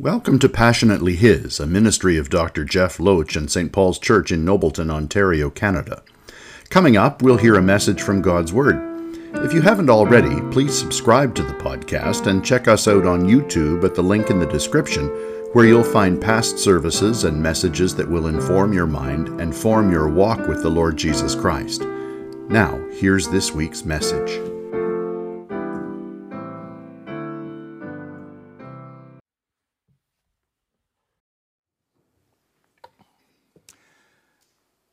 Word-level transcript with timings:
Welcome 0.00 0.40
to 0.40 0.48
Passionately 0.48 1.14
His, 1.14 1.60
a 1.60 1.68
ministry 1.68 2.18
of 2.18 2.28
Dr. 2.28 2.64
Jeff 2.64 2.98
Loach 2.98 3.36
and 3.36 3.48
St. 3.48 3.70
Paul's 3.70 4.00
Church 4.00 4.32
in 4.32 4.44
Nobleton, 4.44 4.90
Ontario, 4.90 5.50
Canada. 5.50 6.02
Coming 6.68 6.96
up, 6.96 7.22
we'll 7.22 7.36
hear 7.36 7.54
a 7.54 7.62
message 7.62 8.02
from 8.02 8.20
God's 8.20 8.52
Word. 8.52 8.76
If 9.44 9.52
you 9.52 9.60
haven't 9.60 9.88
already, 9.88 10.40
please 10.50 10.76
subscribe 10.76 11.32
to 11.36 11.44
the 11.44 11.54
podcast 11.54 12.26
and 12.26 12.44
check 12.44 12.66
us 12.66 12.88
out 12.88 13.06
on 13.06 13.28
YouTube 13.28 13.84
at 13.84 13.94
the 13.94 14.02
link 14.02 14.30
in 14.30 14.40
the 14.40 14.46
description, 14.46 15.06
where 15.52 15.64
you'll 15.64 15.84
find 15.84 16.20
past 16.20 16.58
services 16.58 17.22
and 17.22 17.40
messages 17.40 17.94
that 17.94 18.10
will 18.10 18.26
inform 18.26 18.72
your 18.72 18.88
mind 18.88 19.40
and 19.40 19.54
form 19.54 19.92
your 19.92 20.08
walk 20.08 20.48
with 20.48 20.60
the 20.60 20.70
Lord 20.70 20.96
Jesus 20.96 21.36
Christ. 21.36 21.82
Now, 22.48 22.84
here's 22.94 23.28
this 23.28 23.52
week's 23.52 23.84
message. 23.84 24.53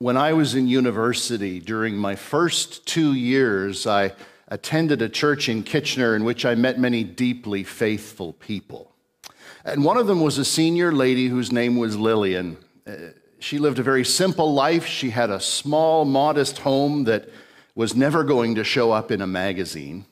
When 0.01 0.17
I 0.17 0.33
was 0.33 0.55
in 0.55 0.67
university, 0.67 1.59
during 1.59 1.95
my 1.95 2.15
first 2.15 2.87
two 2.87 3.13
years, 3.13 3.85
I 3.85 4.13
attended 4.47 4.99
a 4.99 5.07
church 5.07 5.47
in 5.47 5.61
Kitchener 5.61 6.15
in 6.15 6.23
which 6.23 6.43
I 6.43 6.55
met 6.55 6.79
many 6.79 7.03
deeply 7.03 7.63
faithful 7.63 8.33
people. 8.33 8.95
And 9.63 9.85
one 9.85 9.97
of 9.97 10.07
them 10.07 10.19
was 10.19 10.39
a 10.39 10.43
senior 10.43 10.91
lady 10.91 11.27
whose 11.27 11.51
name 11.51 11.77
was 11.77 11.99
Lillian. 11.99 12.57
Uh, 12.87 12.93
she 13.37 13.59
lived 13.59 13.77
a 13.77 13.83
very 13.83 14.03
simple 14.03 14.51
life. 14.55 14.87
She 14.87 15.11
had 15.11 15.29
a 15.29 15.39
small, 15.39 16.03
modest 16.03 16.57
home 16.57 17.03
that 17.03 17.29
was 17.75 17.95
never 17.95 18.23
going 18.23 18.55
to 18.55 18.63
show 18.63 18.91
up 18.91 19.11
in 19.11 19.21
a 19.21 19.27
magazine. 19.27 20.05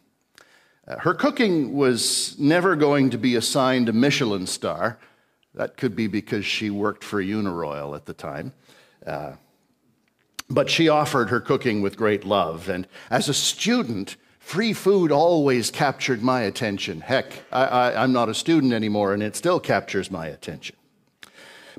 Uh, 0.87 0.99
her 0.99 1.15
cooking 1.15 1.73
was 1.73 2.37
never 2.37 2.76
going 2.76 3.09
to 3.09 3.17
be 3.17 3.35
assigned 3.35 3.90
a 3.90 3.93
Michelin 3.93 4.45
star. 4.45 4.99
That 5.55 5.77
could 5.77 5.95
be 5.95 6.05
because 6.05 6.45
she 6.45 6.70
worked 6.70 7.03
for 7.03 7.20
Uniroyal 7.20 7.96
at 7.96 8.05
the 8.05 8.13
time. 8.13 8.53
Uh, 9.03 9.31
but 10.50 10.70
she 10.70 10.90
offered 10.90 11.30
her 11.30 11.40
cooking 11.40 11.82
with 11.82 11.98
great 11.98 12.26
love. 12.26 12.70
And 12.70 12.88
as 13.10 13.30
a 13.30 13.34
student, 13.34 14.18
free 14.40 14.74
food 14.74 15.12
always 15.12 15.70
captured 15.70 16.24
my 16.24 16.42
attention. 16.42 17.02
Heck, 17.02 17.44
I, 17.52 18.04
am 18.04 18.12
not 18.12 18.30
a 18.30 18.34
student 18.34 18.74
anymore, 18.74 19.14
and 19.14 19.22
it 19.22 19.36
still 19.36 19.60
captures 19.60 20.10
my 20.10 20.27
attention. 20.27 20.76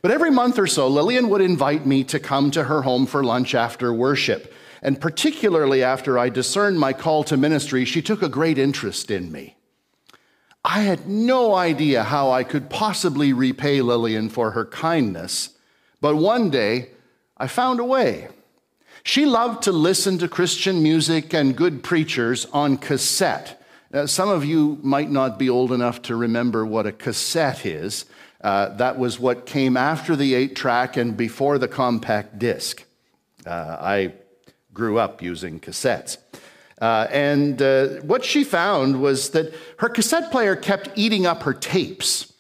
But 0.03 0.13
every 0.13 0.31
month 0.31 0.59
or 0.59 0.67
so, 0.67 0.89
Lillian 0.89 1.29
would 1.29 1.41
invite 1.41 1.85
me 1.85 2.05
to 2.05 2.21
come 2.21 2.51
to 2.53 2.65
her 2.65 2.83
home 2.83 3.07
for 3.07 3.25
lunch 3.25 3.55
after 3.55 3.93
worship. 3.93 4.55
And 4.83 5.01
particularly 5.01 5.83
after 5.83 6.19
I 6.19 6.31
discerned 6.31 6.79
my 6.81 6.93
call 6.93 7.25
to 7.25 7.37
ministry, 7.37 7.85
she 7.85 8.01
took 8.01 8.23
a 8.23 8.29
great 8.29 8.57
interest 8.57 9.11
in 9.11 9.31
me. 9.31 9.57
I 10.65 10.83
had 10.83 11.09
no 11.09 11.55
idea 11.55 12.05
how 12.05 12.31
I 12.31 12.45
could 12.45 12.71
possibly 12.71 13.33
repay 13.33 13.83
Lillian 13.83 14.29
for 14.29 14.53
her 14.53 14.65
kindness, 14.67 15.51
but 16.01 16.17
one 16.17 16.51
day 16.51 16.91
I 17.37 17.47
found 17.47 17.81
a 17.81 17.85
way. 17.85 18.29
She 19.03 19.27
loved 19.27 19.63
to 19.65 19.73
listen 19.73 20.19
to 20.19 20.29
Christian 20.29 20.83
music 20.83 21.33
and 21.33 21.57
good 21.57 21.83
preachers 21.83 22.47
on 22.47 22.77
cassette. 22.77 23.63
Uh, 23.93 24.07
some 24.07 24.29
of 24.29 24.45
you 24.45 24.79
might 24.83 25.11
not 25.11 25.39
be 25.39 25.51
old 25.51 25.73
enough 25.73 26.03
to 26.03 26.15
remember 26.15 26.65
what 26.65 26.87
a 26.87 26.93
cassette 26.93 27.67
is. 27.67 28.05
Uh, 28.41 28.69
that 28.77 28.99
was 28.99 29.19
what 29.19 29.47
came 29.47 29.77
after 29.77 30.15
the 30.17 30.35
eight 30.35 30.55
track 30.55 30.97
and 30.97 31.17
before 31.17 31.59
the 31.59 31.69
compact 31.69 32.39
disc. 32.39 32.85
Uh, 33.47 33.77
I 33.81 34.13
grew 34.73 34.99
up 34.99 35.23
using 35.23 35.61
cassettes. 35.61 36.19
Uh, 36.81 37.07
and 37.11 37.61
uh, 37.61 37.89
what 38.03 38.25
she 38.25 38.45
found 38.45 39.03
was 39.03 39.31
that 39.31 39.53
her 39.79 39.89
cassette 39.89 40.31
player 40.31 40.57
kept 40.57 40.89
eating 40.95 41.27
up 41.27 41.43
her 41.43 41.53
tapes. 41.53 42.33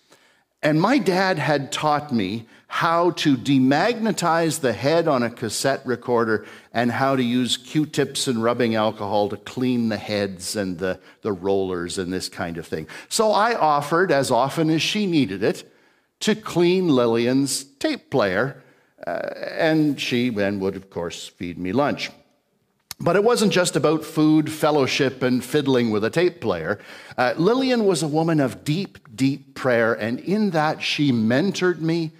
And 0.62 0.80
my 0.80 0.98
dad 0.98 1.39
had 1.39 1.72
taught 1.72 2.12
me 2.12 2.47
how 2.72 3.10
to 3.10 3.36
demagnetize 3.36 4.60
the 4.60 4.72
head 4.72 5.08
on 5.08 5.24
a 5.24 5.28
cassette 5.28 5.84
recorder 5.84 6.46
and 6.72 6.92
how 6.92 7.16
to 7.16 7.22
use 7.22 7.56
Q-tips 7.56 8.28
and 8.28 8.45
rubbing 8.45 8.77
alcohol 8.77 9.28
to 9.28 9.36
clean 9.36 9.89
the 9.89 9.96
heads 9.96 10.55
and 10.55 10.78
the, 10.78 11.00
the 11.22 11.33
rollers 11.33 11.98
and 11.98 12.12
this 12.12 12.28
kind 12.28 12.56
of 12.58 12.67
thing. 12.68 12.86
So 13.08 13.33
I 13.33 13.56
offered, 13.56 14.12
as 14.12 14.30
often 14.30 14.70
as 14.70 14.83
she 14.83 15.06
needed 15.06 15.42
it, 15.42 15.68
to 16.20 16.36
clean 16.36 16.86
Lillian's 16.89 17.64
tape 17.64 18.08
player, 18.08 18.62
uh, 19.05 19.11
and 19.11 20.00
she 20.00 20.30
then 20.30 20.61
would, 20.61 20.77
of 20.77 20.90
course, 20.90 21.27
feed 21.27 21.58
me 21.58 21.72
lunch. 21.72 22.12
But 23.00 23.16
it 23.16 23.24
wasn't 23.24 23.52
just 23.52 23.74
about 23.74 24.05
food, 24.05 24.48
fellowship, 24.48 25.24
and 25.24 25.45
fiddling 25.45 25.90
with 25.90 26.05
a 26.05 26.11
tape 26.11 26.40
player. 26.40 26.78
Uh, 27.18 27.34
Lillian 27.36 27.84
was 27.84 28.05
a 28.05 28.08
woman 28.08 28.39
of 28.39 28.62
deep, 28.62 29.16
deep 29.16 29.56
prayer, 29.56 29.92
and 29.92 30.20
in 30.20 30.50
that 30.50 30.83
she 30.83 31.11
mentored 31.11 31.80
me 31.80 32.12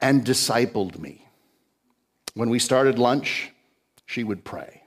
and 0.00 0.24
discipled 0.24 0.98
me. 0.98 1.26
When 2.34 2.50
we 2.50 2.58
started 2.58 2.98
lunch, 2.98 3.50
she 4.06 4.24
would 4.24 4.44
pray. 4.44 4.82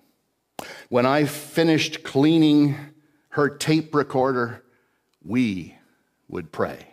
When 0.89 1.05
I 1.05 1.25
finished 1.25 2.03
cleaning 2.03 2.75
her 3.29 3.49
tape 3.49 3.93
recorder, 3.93 4.63
we 5.23 5.75
would 6.27 6.51
pray. 6.51 6.87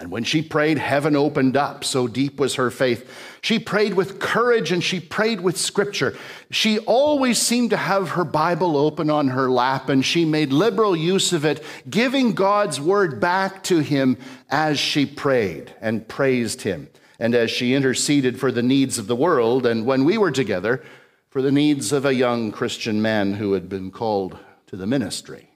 And 0.00 0.12
when 0.12 0.22
she 0.22 0.42
prayed, 0.42 0.78
heaven 0.78 1.16
opened 1.16 1.56
up. 1.56 1.82
So 1.82 2.06
deep 2.06 2.38
was 2.38 2.54
her 2.54 2.70
faith. 2.70 3.10
She 3.40 3.58
prayed 3.58 3.94
with 3.94 4.20
courage 4.20 4.70
and 4.70 4.82
she 4.82 5.00
prayed 5.00 5.40
with 5.40 5.58
scripture. 5.58 6.16
She 6.52 6.78
always 6.78 7.38
seemed 7.38 7.70
to 7.70 7.76
have 7.76 8.10
her 8.10 8.24
Bible 8.24 8.76
open 8.76 9.10
on 9.10 9.28
her 9.28 9.50
lap 9.50 9.88
and 9.88 10.04
she 10.04 10.24
made 10.24 10.52
liberal 10.52 10.94
use 10.94 11.32
of 11.32 11.44
it, 11.44 11.64
giving 11.90 12.34
God's 12.34 12.80
word 12.80 13.20
back 13.20 13.64
to 13.64 13.80
him 13.80 14.18
as 14.48 14.78
she 14.78 15.04
prayed 15.04 15.74
and 15.80 16.06
praised 16.06 16.62
him 16.62 16.88
and 17.18 17.34
as 17.34 17.50
she 17.50 17.74
interceded 17.74 18.38
for 18.38 18.52
the 18.52 18.62
needs 18.62 18.98
of 18.98 19.06
the 19.06 19.16
world, 19.16 19.66
and 19.66 19.86
when 19.86 20.04
we 20.04 20.16
were 20.18 20.30
together, 20.30 20.82
for 21.28 21.42
the 21.42 21.52
needs 21.52 21.92
of 21.92 22.04
a 22.04 22.14
young 22.14 22.50
Christian 22.50 23.02
man 23.02 23.34
who 23.34 23.52
had 23.52 23.68
been 23.68 23.90
called 23.90 24.38
to 24.66 24.76
the 24.76 24.86
ministry. 24.86 25.50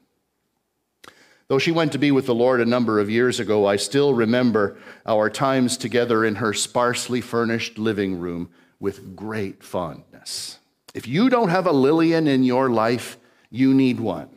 Though 1.48 1.58
she 1.58 1.72
went 1.72 1.92
to 1.92 1.98
be 1.98 2.10
with 2.10 2.26
the 2.26 2.34
Lord 2.34 2.60
a 2.60 2.66
number 2.66 2.98
of 2.98 3.10
years 3.10 3.38
ago, 3.38 3.66
I 3.66 3.76
still 3.76 4.14
remember 4.14 4.78
our 5.04 5.28
times 5.28 5.76
together 5.76 6.24
in 6.24 6.36
her 6.36 6.52
sparsely 6.52 7.20
furnished 7.20 7.78
living 7.78 8.18
room 8.18 8.50
with 8.80 9.14
great 9.14 9.62
fondness. 9.62 10.58
If 10.94 11.06
you 11.06 11.30
don't 11.30 11.50
have 11.50 11.66
a 11.66 11.72
Lillian 11.72 12.26
in 12.26 12.42
your 12.42 12.70
life, 12.70 13.18
you 13.50 13.74
need 13.74 14.00
one. 14.00 14.30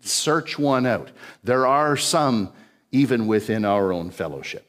Search 0.00 0.58
one 0.58 0.86
out. 0.86 1.10
There 1.42 1.66
are 1.66 1.96
some 1.96 2.52
even 2.92 3.26
within 3.26 3.64
our 3.64 3.92
own 3.92 4.10
fellowship. 4.10 4.65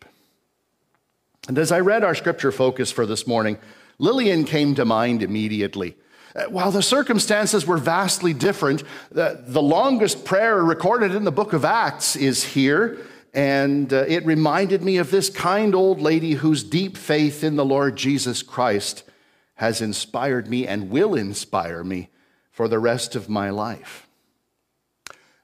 And 1.47 1.57
as 1.57 1.71
I 1.71 1.79
read 1.79 2.03
our 2.03 2.13
scripture 2.13 2.51
focus 2.51 2.91
for 2.91 3.05
this 3.05 3.25
morning, 3.25 3.57
Lillian 3.99 4.43
came 4.43 4.75
to 4.75 4.85
mind 4.85 5.23
immediately. 5.23 5.95
Uh, 6.35 6.43
while 6.45 6.71
the 6.71 6.83
circumstances 6.83 7.65
were 7.65 7.77
vastly 7.77 8.33
different, 8.33 8.83
the, 9.11 9.43
the 9.47 9.61
longest 9.61 10.25
prayer 10.25 10.63
recorded 10.63 11.15
in 11.15 11.23
the 11.23 11.31
book 11.31 11.53
of 11.53 11.63
Acts 11.63 12.15
is 12.15 12.43
here, 12.43 12.99
and 13.33 13.93
uh, 13.93 14.03
it 14.07 14.25
reminded 14.25 14.83
me 14.83 14.97
of 14.97 15.09
this 15.09 15.29
kind 15.29 15.73
old 15.73 16.01
lady 16.01 16.33
whose 16.33 16.63
deep 16.63 16.97
faith 16.97 17.43
in 17.43 17.55
the 17.55 17.65
Lord 17.65 17.95
Jesus 17.95 18.43
Christ 18.43 19.03
has 19.55 19.81
inspired 19.81 20.47
me 20.47 20.67
and 20.67 20.89
will 20.89 21.15
inspire 21.15 21.83
me 21.83 22.09
for 22.51 22.67
the 22.67 22.79
rest 22.79 23.15
of 23.15 23.29
my 23.29 23.49
life. 23.49 24.06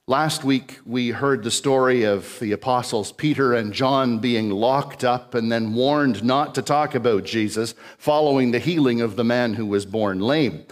Last 0.05 0.43
week, 0.43 0.81
we 0.85 1.11
heard 1.11 1.43
the 1.43 1.49
story 1.49 2.03
of 2.03 2.37
the 2.41 2.51
apostles 2.51 3.13
Peter 3.13 3.53
and 3.53 3.71
John 3.71 4.19
being 4.19 4.49
locked 4.49 5.05
up 5.05 5.33
and 5.33 5.49
then 5.49 5.73
warned 5.73 6.25
not 6.25 6.53
to 6.55 6.61
talk 6.61 6.93
about 6.93 7.23
Jesus 7.23 7.73
following 7.97 8.51
the 8.51 8.59
healing 8.59 8.99
of 8.99 9.15
the 9.15 9.23
man 9.23 9.53
who 9.53 9.65
was 9.65 9.85
born 9.85 10.19
lame. 10.19 10.65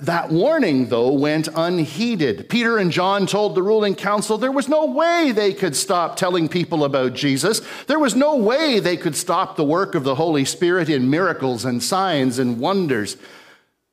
That 0.00 0.30
warning, 0.32 0.88
though, 0.88 1.12
went 1.12 1.46
unheeded. 1.54 2.48
Peter 2.48 2.76
and 2.76 2.90
John 2.90 3.28
told 3.28 3.54
the 3.54 3.62
ruling 3.62 3.94
council 3.94 4.36
there 4.36 4.50
was 4.50 4.68
no 4.68 4.84
way 4.86 5.30
they 5.30 5.52
could 5.52 5.76
stop 5.76 6.16
telling 6.16 6.48
people 6.48 6.82
about 6.82 7.14
Jesus. 7.14 7.60
There 7.86 8.00
was 8.00 8.16
no 8.16 8.34
way 8.34 8.80
they 8.80 8.96
could 8.96 9.14
stop 9.14 9.54
the 9.54 9.62
work 9.62 9.94
of 9.94 10.02
the 10.02 10.16
Holy 10.16 10.44
Spirit 10.44 10.88
in 10.88 11.08
miracles 11.08 11.64
and 11.64 11.80
signs 11.80 12.40
and 12.40 12.58
wonders. 12.58 13.16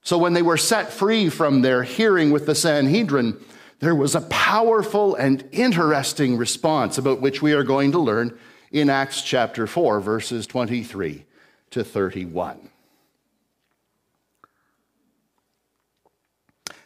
So 0.02 0.18
when 0.18 0.34
they 0.34 0.42
were 0.42 0.58
set 0.58 0.92
free 0.92 1.30
from 1.30 1.62
their 1.62 1.84
hearing 1.84 2.32
with 2.32 2.48
the 2.48 2.56
Sanhedrin, 2.56 3.40
there 3.84 3.94
was 3.94 4.16
a 4.16 4.22
powerful 4.22 5.14
and 5.16 5.44
interesting 5.52 6.38
response 6.38 6.98
about 6.98 7.20
which 7.20 7.42
we 7.42 7.52
are 7.52 7.64
going 7.64 7.92
to 7.92 8.00
learn 8.00 8.40
in 8.72 8.90
Acts 8.90 9.22
chapter 9.22 9.68
4, 9.68 10.00
verses 10.00 10.48
23 10.48 11.26
to 11.72 11.84
31. 11.84 12.70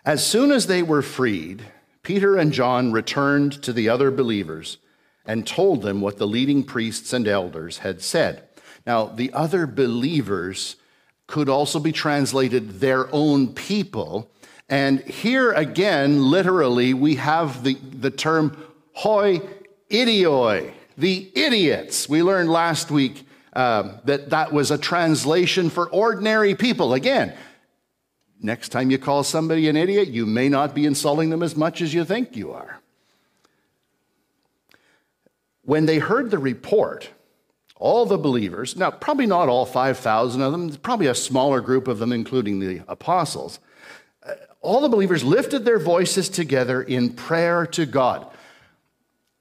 As 0.03 0.25
soon 0.25 0.51
as 0.51 0.65
they 0.65 0.81
were 0.81 1.03
freed, 1.03 1.65
Peter 2.01 2.35
and 2.35 2.51
John 2.51 2.91
returned 2.91 3.61
to 3.61 3.71
the 3.71 3.87
other 3.89 4.09
believers 4.09 4.79
and 5.23 5.45
told 5.45 5.83
them 5.83 6.01
what 6.01 6.17
the 6.17 6.25
leading 6.25 6.63
priests 6.63 7.13
and 7.13 7.27
elders 7.27 7.79
had 7.79 8.01
said. 8.01 8.47
Now, 8.87 9.05
the 9.05 9.31
other 9.33 9.67
believers 9.67 10.77
could 11.27 11.47
also 11.47 11.79
be 11.79 11.91
translated 11.91 12.79
their 12.79 13.07
own 13.13 13.53
people 13.53 14.31
and 14.69 14.99
here 15.01 15.51
again, 15.53 16.29
literally, 16.29 16.93
we 16.93 17.15
have 17.15 17.63
the, 17.63 17.75
the 17.75 18.11
term 18.11 18.57
hoi 18.93 19.41
idioi. 19.89 20.73
the 20.97 21.31
idiots. 21.35 22.09
We 22.09 22.21
learned 22.21 22.49
last 22.49 22.91
week 22.91 23.25
uh, 23.53 23.97
that 24.03 24.29
that 24.31 24.51
was 24.51 24.71
a 24.71 24.77
translation 24.77 25.69
for 25.69 25.89
ordinary 25.89 26.53
people. 26.53 26.93
Again, 26.93 27.33
next 28.41 28.69
time 28.69 28.91
you 28.91 28.97
call 28.97 29.23
somebody 29.23 29.69
an 29.69 29.77
idiot, 29.77 30.09
you 30.09 30.25
may 30.25 30.49
not 30.49 30.75
be 30.75 30.85
insulting 30.85 31.29
them 31.29 31.43
as 31.43 31.55
much 31.55 31.81
as 31.81 31.93
you 31.93 32.03
think 32.03 32.35
you 32.35 32.51
are. 32.51 32.79
When 35.63 35.85
they 35.85 35.99
heard 35.99 36.29
the 36.29 36.39
report, 36.39 37.09
all 37.77 38.05
the 38.05 38.17
believers, 38.17 38.75
now 38.75 38.91
probably 38.91 39.25
not 39.25 39.49
all 39.49 39.65
5,000 39.65 40.41
of 40.41 40.51
them, 40.51 40.69
probably 40.77 41.07
a 41.07 41.15
smaller 41.15 41.61
group 41.61 41.87
of 41.87 41.99
them, 41.99 42.11
including 42.11 42.59
the 42.59 42.81
apostles, 42.87 43.59
all 44.67 44.81
the 44.81 44.89
believers 44.89 45.23
lifted 45.23 45.63
their 45.63 45.79
voices 45.79 46.27
together 46.27 46.81
in 46.81 47.09
prayer 47.13 47.65
to 47.67 47.85
God. 47.85 48.27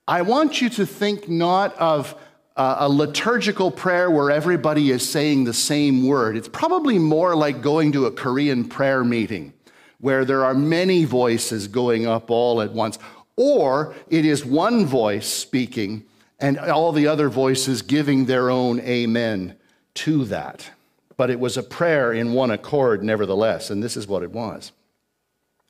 I 0.06 0.22
want 0.22 0.62
you 0.62 0.68
to 0.70 0.86
think 0.86 1.28
not 1.28 1.76
of 1.78 2.14
uh, 2.56 2.76
a 2.78 2.88
liturgical 2.88 3.72
prayer 3.72 4.08
where 4.08 4.30
everybody 4.30 4.92
is 4.92 5.06
saying 5.06 5.42
the 5.42 5.52
same 5.52 6.06
word. 6.06 6.36
It's 6.36 6.46
probably 6.46 7.00
more 7.00 7.34
like 7.34 7.60
going 7.60 7.90
to 7.92 8.06
a 8.06 8.12
Korean 8.12 8.68
prayer 8.68 9.02
meeting 9.02 9.52
where 9.98 10.24
there 10.24 10.44
are 10.44 10.54
many 10.54 11.04
voices 11.04 11.66
going 11.66 12.06
up 12.06 12.30
all 12.30 12.62
at 12.62 12.70
once. 12.70 12.96
Or 13.34 13.96
it 14.08 14.24
is 14.24 14.44
one 14.44 14.86
voice 14.86 15.26
speaking 15.26 16.04
and 16.38 16.56
all 16.56 16.92
the 16.92 17.08
other 17.08 17.28
voices 17.28 17.82
giving 17.82 18.26
their 18.26 18.48
own 18.48 18.78
amen 18.78 19.56
to 19.94 20.24
that. 20.26 20.70
But 21.16 21.30
it 21.30 21.40
was 21.40 21.56
a 21.56 21.64
prayer 21.64 22.12
in 22.12 22.32
one 22.32 22.52
accord, 22.52 23.02
nevertheless, 23.02 23.70
and 23.70 23.82
this 23.82 23.96
is 23.96 24.06
what 24.06 24.22
it 24.22 24.30
was 24.30 24.70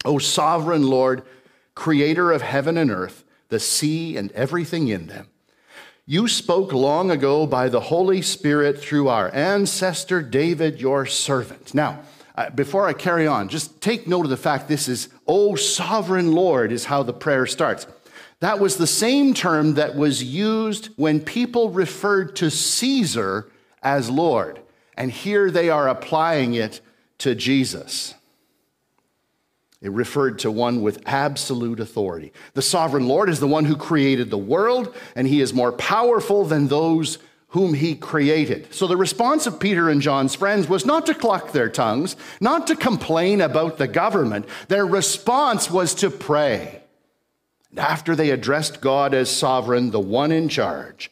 O 0.06 0.19
sovereign 0.19 0.88
Lord, 0.88 1.23
creator 1.75 2.32
of 2.32 2.41
heaven 2.41 2.79
and 2.79 2.91
earth, 2.91 3.25
the 3.49 3.61
sea 3.61 4.17
and 4.17 4.32
everything 4.32 4.88
in 4.88 5.08
them, 5.08 5.29
you 6.06 6.29
spoke 6.29 6.73
long 6.73 7.11
ago 7.11 7.47
by 7.47 7.69
the 7.69 7.81
Holy 7.81 8.23
Spirit 8.23 8.81
through 8.81 9.08
our 9.08 9.35
ancestor 9.35 10.23
David, 10.23 10.81
your 10.81 11.05
servant. 11.05 11.75
Now, 11.75 12.00
uh, 12.37 12.50
before 12.50 12.87
I 12.87 12.93
carry 12.93 13.26
on, 13.26 13.49
just 13.49 13.81
take 13.81 14.06
note 14.06 14.25
of 14.25 14.31
the 14.31 14.37
fact 14.37 14.69
this 14.69 14.88
is, 14.88 15.08
O 15.26 15.56
sovereign 15.56 16.32
Lord, 16.32 16.70
is 16.70 16.85
how 16.85 17.03
the 17.03 17.12
prayer 17.12 17.47
starts. 17.47 17.88
That 18.41 18.61
was 18.61 18.76
the 18.76 18.87
same 18.87 19.35
term 19.35 19.75
that 19.75 19.97
was 19.97 20.23
used 20.23 20.91
when 20.97 21.20
people 21.20 21.70
referred 21.70 22.37
to 22.37 22.50
Caesar 22.50 23.50
as 23.82 24.08
Lord. 24.08 24.61
And 24.97 25.11
here 25.11 25.50
they 25.50 25.70
are 25.70 25.88
applying 25.88 26.55
it 26.55 26.81
to 27.19 27.35
Jesus. 27.35 28.14
It 29.82 29.93
referred 29.93 30.38
to 30.40 30.50
one 30.50 30.82
with 30.82 31.02
absolute 31.06 31.81
authority. 31.81 32.32
The 32.55 32.62
sovereign 32.62 33.06
Lord 33.06 33.28
is 33.28 33.40
the 33.40 33.46
one 33.46 33.67
who 33.67 33.76
created 33.76 34.31
the 34.31 34.38
world, 34.38 34.94
and 35.14 35.26
he 35.26 35.40
is 35.40 35.52
more 35.52 35.73
powerful 35.73 36.44
than 36.44 36.69
those 36.69 37.19
whom 37.49 37.75
he 37.75 37.94
created. 37.94 38.73
So 38.75 38.87
the 38.87 38.96
response 38.96 39.46
of 39.46 39.61
Peter 39.61 39.88
and 39.88 40.00
John's 40.00 40.34
friends 40.34 40.69
was 40.69 40.84
not 40.84 41.06
to 41.06 41.14
cluck 41.14 41.52
their 41.52 41.69
tongues, 41.69 42.17
not 42.40 42.67
to 42.67 42.76
complain 42.76 43.40
about 43.40 43.78
the 43.78 43.87
government. 43.87 44.46
Their 44.69 44.87
response 44.87 45.70
was 45.70 45.94
to 45.96 46.11
pray. 46.11 46.82
And 47.70 47.79
after 47.79 48.17
they 48.17 48.31
addressed 48.31 48.81
God 48.81 49.14
as 49.14 49.31
sovereign, 49.31 49.90
the 49.90 50.00
one 50.00 50.32
in 50.32 50.49
charge, 50.49 51.11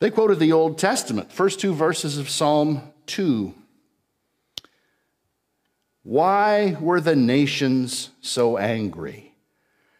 they 0.00 0.10
quoted 0.10 0.38
the 0.38 0.52
Old 0.52 0.78
Testament, 0.78 1.32
first 1.32 1.60
two 1.60 1.74
verses 1.74 2.18
of 2.18 2.30
Psalm 2.30 2.82
2. 3.06 3.54
Why 6.08 6.74
were 6.80 7.02
the 7.02 7.14
nations 7.14 8.08
so 8.22 8.56
angry? 8.56 9.34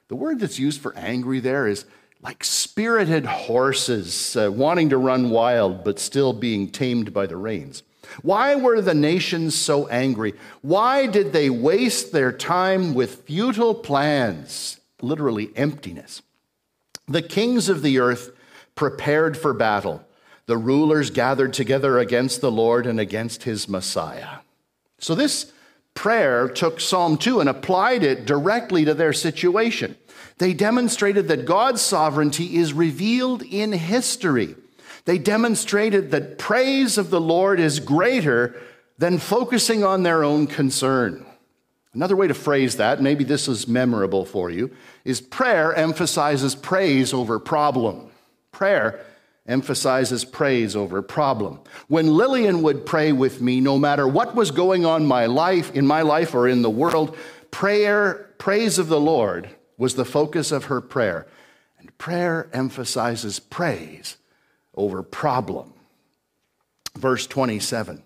The 0.08 0.16
word 0.16 0.40
that's 0.40 0.58
used 0.58 0.81
for 0.81 0.96
angry 0.96 1.38
there 1.38 1.66
is 1.66 1.84
like 2.22 2.43
spirited 2.43 3.26
horses 3.26 4.34
uh, 4.34 4.50
wanting 4.50 4.88
to 4.88 4.96
run 4.96 5.28
wild 5.28 5.84
but 5.84 5.99
still 5.99 6.32
being 6.32 6.70
tamed 6.70 7.12
by 7.12 7.26
the 7.26 7.37
reins. 7.37 7.82
Why 8.22 8.55
were 8.55 8.81
the 8.81 8.94
nations 8.94 9.55
so 9.55 9.87
angry? 9.88 10.32
Why 10.62 11.06
did 11.06 11.34
they 11.34 11.50
waste 11.50 12.11
their 12.11 12.32
time 12.32 12.94
with 12.94 13.26
futile 13.26 13.75
plans 13.75 14.81
literally 15.02 15.50
emptiness. 15.56 16.22
The 17.06 17.20
kings 17.20 17.69
of 17.69 17.82
the 17.82 17.99
earth 17.99 18.31
prepared 18.75 19.37
for 19.37 19.52
battle. 19.52 20.04
The 20.46 20.56
rulers 20.56 21.11
gathered 21.11 21.52
together 21.52 21.99
against 21.99 22.40
the 22.40 22.50
Lord 22.50 22.87
and 22.87 22.99
against 22.99 23.43
his 23.43 23.69
Messiah. 23.69 24.38
So 24.99 25.14
this 25.14 25.52
prayer 25.98 26.46
took 26.46 26.78
Psalm 26.78 27.18
2 27.18 27.40
and 27.40 27.48
applied 27.48 28.04
it 28.04 28.24
directly 28.24 28.84
to 28.84 28.94
their 28.94 29.12
situation. 29.12 29.96
They 30.38 30.54
demonstrated 30.54 31.26
that 31.26 31.44
God's 31.44 31.82
sovereignty 31.82 32.56
is 32.56 32.72
revealed 32.72 33.42
in 33.42 33.72
history. 33.72 34.54
They 35.06 35.18
demonstrated 35.18 36.12
that 36.12 36.38
praise 36.38 36.98
of 36.98 37.10
the 37.10 37.20
Lord 37.20 37.58
is 37.58 37.80
greater 37.80 38.54
than 38.98 39.18
focusing 39.18 39.82
on 39.82 40.04
their 40.04 40.22
own 40.22 40.46
concern. 40.46 41.26
Another 41.92 42.14
way 42.14 42.28
to 42.28 42.34
phrase 42.34 42.76
that, 42.76 43.02
maybe 43.02 43.24
this 43.24 43.48
is 43.48 43.66
memorable 43.66 44.24
for 44.24 44.50
you, 44.50 44.70
is 45.04 45.20
prayer 45.20 45.74
emphasizes 45.74 46.54
praise 46.54 47.12
over 47.12 47.40
problem. 47.40 48.08
Prayer 48.52 49.04
emphasizes 49.48 50.24
praise 50.24 50.76
over 50.76 51.02
problem. 51.02 51.58
When 51.88 52.14
Lillian 52.14 52.62
would 52.62 52.86
pray 52.86 53.10
with 53.12 53.40
me, 53.40 53.60
no 53.60 53.78
matter 53.78 54.06
what 54.06 54.34
was 54.34 54.50
going 54.50 54.84
on 54.84 55.06
my 55.06 55.26
life, 55.26 55.74
in 55.74 55.86
my 55.86 56.02
life 56.02 56.34
or 56.34 56.46
in 56.46 56.62
the 56.62 56.70
world, 56.70 57.16
prayer, 57.50 58.30
praise 58.38 58.78
of 58.78 58.88
the 58.88 59.00
Lord 59.00 59.48
was 59.78 59.94
the 59.94 60.04
focus 60.04 60.52
of 60.52 60.66
her 60.66 60.80
prayer. 60.80 61.26
And 61.78 61.96
prayer 61.96 62.50
emphasizes 62.52 63.40
praise 63.40 64.18
over 64.74 65.02
problem. 65.02 65.72
Verse 66.96 67.26
27. 67.26 68.02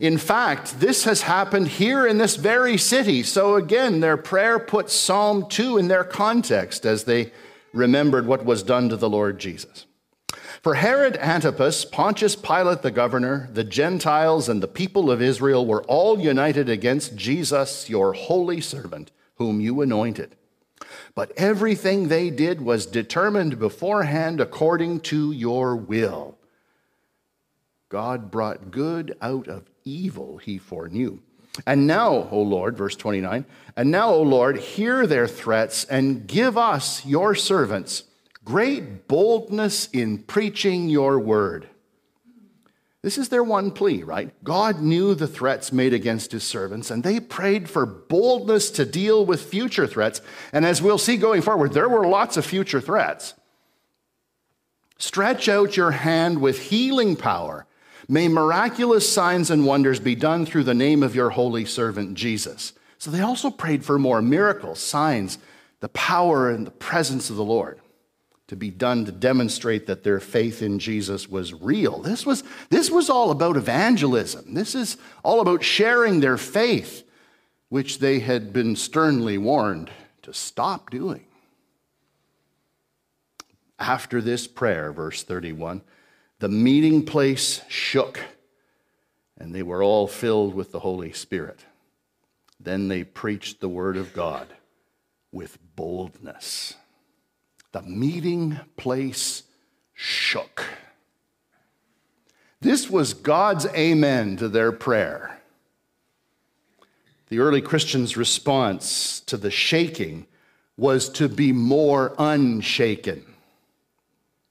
In 0.00 0.18
fact, 0.18 0.80
this 0.80 1.04
has 1.04 1.22
happened 1.22 1.68
here 1.68 2.06
in 2.06 2.18
this 2.18 2.36
very 2.36 2.78
city. 2.78 3.22
So 3.22 3.56
again, 3.56 4.00
their 4.00 4.16
prayer 4.16 4.58
puts 4.58 4.92
Psalm 4.94 5.48
2 5.48 5.78
in 5.78 5.88
their 5.88 6.04
context 6.04 6.86
as 6.86 7.04
they 7.04 7.32
remembered 7.72 8.26
what 8.26 8.44
was 8.44 8.62
done 8.62 8.88
to 8.88 8.96
the 8.96 9.08
Lord 9.08 9.38
Jesus. 9.38 9.86
For 10.62 10.74
Herod 10.74 11.16
Antipas, 11.18 11.84
Pontius 11.84 12.34
Pilate 12.34 12.82
the 12.82 12.90
governor, 12.90 13.48
the 13.52 13.62
Gentiles, 13.62 14.48
and 14.48 14.60
the 14.60 14.68
people 14.68 15.10
of 15.10 15.22
Israel 15.22 15.64
were 15.64 15.84
all 15.84 16.18
united 16.18 16.68
against 16.68 17.14
Jesus, 17.14 17.88
your 17.88 18.12
holy 18.12 18.60
servant, 18.60 19.12
whom 19.36 19.60
you 19.60 19.80
anointed. 19.82 20.34
But 21.14 21.32
everything 21.36 22.08
they 22.08 22.30
did 22.30 22.60
was 22.60 22.86
determined 22.86 23.58
beforehand 23.58 24.40
according 24.40 25.00
to 25.00 25.30
your 25.30 25.76
will. 25.76 26.36
God 27.88 28.30
brought 28.30 28.70
good 28.70 29.16
out 29.20 29.48
of 29.48 29.70
evil 29.84 30.38
he 30.38 30.58
foreknew. 30.58 31.20
And 31.66 31.86
now, 31.86 32.28
O 32.30 32.42
Lord, 32.42 32.76
verse 32.76 32.94
29, 32.96 33.44
and 33.76 33.90
now, 33.90 34.10
O 34.10 34.22
Lord, 34.22 34.58
hear 34.58 35.06
their 35.06 35.26
threats 35.26 35.84
and 35.84 36.26
give 36.26 36.58
us, 36.58 37.04
your 37.06 37.34
servants, 37.34 38.04
great 38.48 39.06
boldness 39.08 39.88
in 39.92 40.18
preaching 40.18 40.88
your 40.88 41.18
word. 41.18 41.68
This 43.02 43.18
is 43.18 43.28
their 43.28 43.44
one 43.44 43.70
plea, 43.70 44.02
right? 44.02 44.32
God 44.42 44.80
knew 44.80 45.14
the 45.14 45.28
threats 45.28 45.70
made 45.72 45.92
against 45.92 46.32
his 46.32 46.44
servants, 46.44 46.90
and 46.90 47.02
they 47.02 47.20
prayed 47.20 47.68
for 47.68 47.86
boldness 47.86 48.70
to 48.72 48.84
deal 48.84 49.24
with 49.24 49.42
future 49.42 49.86
threats. 49.86 50.20
And 50.52 50.64
as 50.64 50.80
we'll 50.80 50.98
see 50.98 51.16
going 51.16 51.42
forward, 51.42 51.72
there 51.74 51.88
were 51.88 52.06
lots 52.06 52.36
of 52.36 52.46
future 52.46 52.80
threats. 52.80 53.34
Stretch 54.96 55.48
out 55.48 55.76
your 55.76 55.92
hand 55.92 56.40
with 56.40 56.70
healing 56.70 57.14
power 57.14 57.66
May 58.10 58.28
miraculous 58.28 59.06
signs 59.12 59.50
and 59.50 59.66
wonders 59.66 60.00
be 60.00 60.14
done 60.14 60.46
through 60.46 60.64
the 60.64 60.72
name 60.72 61.02
of 61.02 61.14
your 61.14 61.28
holy 61.28 61.66
servant 61.66 62.14
Jesus. 62.14 62.72
So 62.96 63.10
they 63.10 63.20
also 63.20 63.50
prayed 63.50 63.84
for 63.84 63.98
more 63.98 64.22
miracles, 64.22 64.80
signs, 64.80 65.36
the 65.80 65.90
power 65.90 66.50
and 66.50 66.66
the 66.66 66.70
presence 66.70 67.28
of 67.28 67.36
the 67.36 67.44
Lord 67.44 67.78
to 68.48 68.56
be 68.56 68.70
done 68.70 69.04
to 69.04 69.12
demonstrate 69.12 69.86
that 69.86 70.02
their 70.02 70.20
faith 70.20 70.62
in 70.62 70.78
Jesus 70.78 71.28
was 71.28 71.52
real. 71.52 72.00
This 72.00 72.24
was, 72.24 72.42
this 72.70 72.90
was 72.90 73.10
all 73.10 73.30
about 73.30 73.56
evangelism. 73.56 74.54
This 74.54 74.74
is 74.74 74.96
all 75.22 75.40
about 75.40 75.62
sharing 75.62 76.20
their 76.20 76.38
faith, 76.38 77.04
which 77.68 77.98
they 77.98 78.20
had 78.20 78.52
been 78.52 78.74
sternly 78.74 79.36
warned 79.36 79.90
to 80.22 80.32
stop 80.32 80.90
doing. 80.90 81.26
After 83.78 84.22
this 84.22 84.46
prayer, 84.46 84.92
verse 84.92 85.22
31, 85.22 85.82
the 86.38 86.48
meeting 86.48 87.04
place 87.04 87.60
shook, 87.68 88.18
and 89.36 89.54
they 89.54 89.62
were 89.62 89.82
all 89.82 90.06
filled 90.06 90.54
with 90.54 90.72
the 90.72 90.80
Holy 90.80 91.12
Spirit. 91.12 91.60
Then 92.58 92.88
they 92.88 93.04
preached 93.04 93.60
the 93.60 93.68
word 93.68 93.98
of 93.98 94.14
God 94.14 94.48
with 95.30 95.58
boldness. 95.76 96.77
The 97.72 97.82
meeting 97.82 98.58
place 98.76 99.42
shook. 99.94 100.64
This 102.60 102.88
was 102.90 103.14
God's 103.14 103.66
amen 103.66 104.36
to 104.38 104.48
their 104.48 104.72
prayer. 104.72 105.40
The 107.28 107.40
early 107.40 107.60
Christians' 107.60 108.16
response 108.16 109.20
to 109.26 109.36
the 109.36 109.50
shaking 109.50 110.26
was 110.76 111.08
to 111.10 111.28
be 111.28 111.52
more 111.52 112.14
unshaken. 112.18 113.24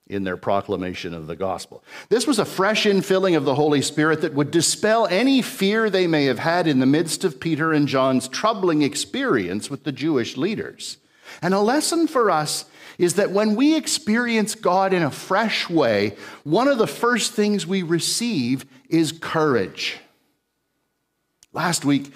in 0.10 0.24
their 0.24 0.38
proclamation 0.38 1.14
of 1.14 1.28
the 1.28 1.36
gospel. 1.36 1.84
This 2.08 2.26
was 2.26 2.40
a 2.40 2.46
fresh 2.46 2.86
infilling 2.86 3.36
of 3.36 3.44
the 3.44 3.56
Holy 3.56 3.82
Spirit 3.82 4.22
that 4.22 4.34
would 4.34 4.52
dispel 4.52 5.06
any 5.08 5.42
fear 5.42 5.90
they 5.90 6.08
may 6.08 6.26
have 6.26 6.40
had 6.40 6.66
in 6.66 6.80
the 6.80 6.86
midst 6.86 7.24
of 7.26 7.40
Peter 7.42 7.74
and 7.74 7.88
John's 7.88 8.28
troubling 8.30 8.84
experience 8.84 9.70
with 9.70 9.84
the 9.84 9.92
Jewish 9.92 10.38
leaders. 10.38 10.98
And 11.42 11.54
a 11.54 11.60
lesson 11.60 12.08
for 12.08 12.32
us 12.32 12.66
is 12.98 13.16
that 13.16 13.32
when 13.32 13.56
we 13.56 13.76
experience 13.76 14.56
God 14.56 14.94
in 14.94 15.04
a 15.04 15.12
fresh 15.12 15.70
way, 15.70 16.16
one 16.44 16.68
of 16.68 16.78
the 16.78 16.88
first 16.88 17.34
things 17.34 17.68
we 17.68 17.84
receive 17.84 18.66
is 18.90 19.12
courage. 19.12 19.98
Last 21.54 21.86
week, 21.86 22.12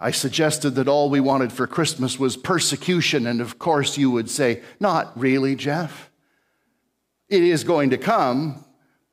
I 0.00 0.12
suggested 0.12 0.70
that 0.76 0.88
all 0.88 1.10
we 1.10 1.20
wanted 1.20 1.52
for 1.52 1.66
Christmas 1.66 2.18
was 2.18 2.36
persecution, 2.36 3.26
and 3.26 3.40
of 3.40 3.58
course, 3.58 3.98
you 3.98 4.10
would 4.10 4.30
say, 4.30 4.62
Not 4.78 5.18
really, 5.18 5.56
Jeff. 5.56 6.10
It 7.28 7.42
is 7.42 7.64
going 7.64 7.90
to 7.90 7.98
come, 7.98 8.64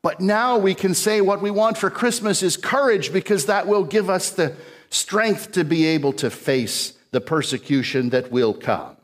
but 0.01 0.22
now 0.22 0.57
we 0.57 0.75
can 0.75 0.93
say 0.93 1.19
what 1.19 1.41
we 1.41 1.51
want 1.51 1.77
for 1.77 1.89
Christmas 1.89 2.43
is 2.43 2.55
courage 2.55 3.12
because 3.12 3.48
that 3.48 3.67
will 3.67 3.84
give 3.84 4.10
us 4.10 4.29
the 4.29 4.55
strength 4.89 5.51
to 5.53 5.63
be 5.63 5.86
able 5.88 6.13
to 6.13 6.29
face 6.29 6.93
the 7.12 7.19
persecution 7.19 8.10
that 8.12 8.31
will 8.31 8.53
come. 8.53 8.95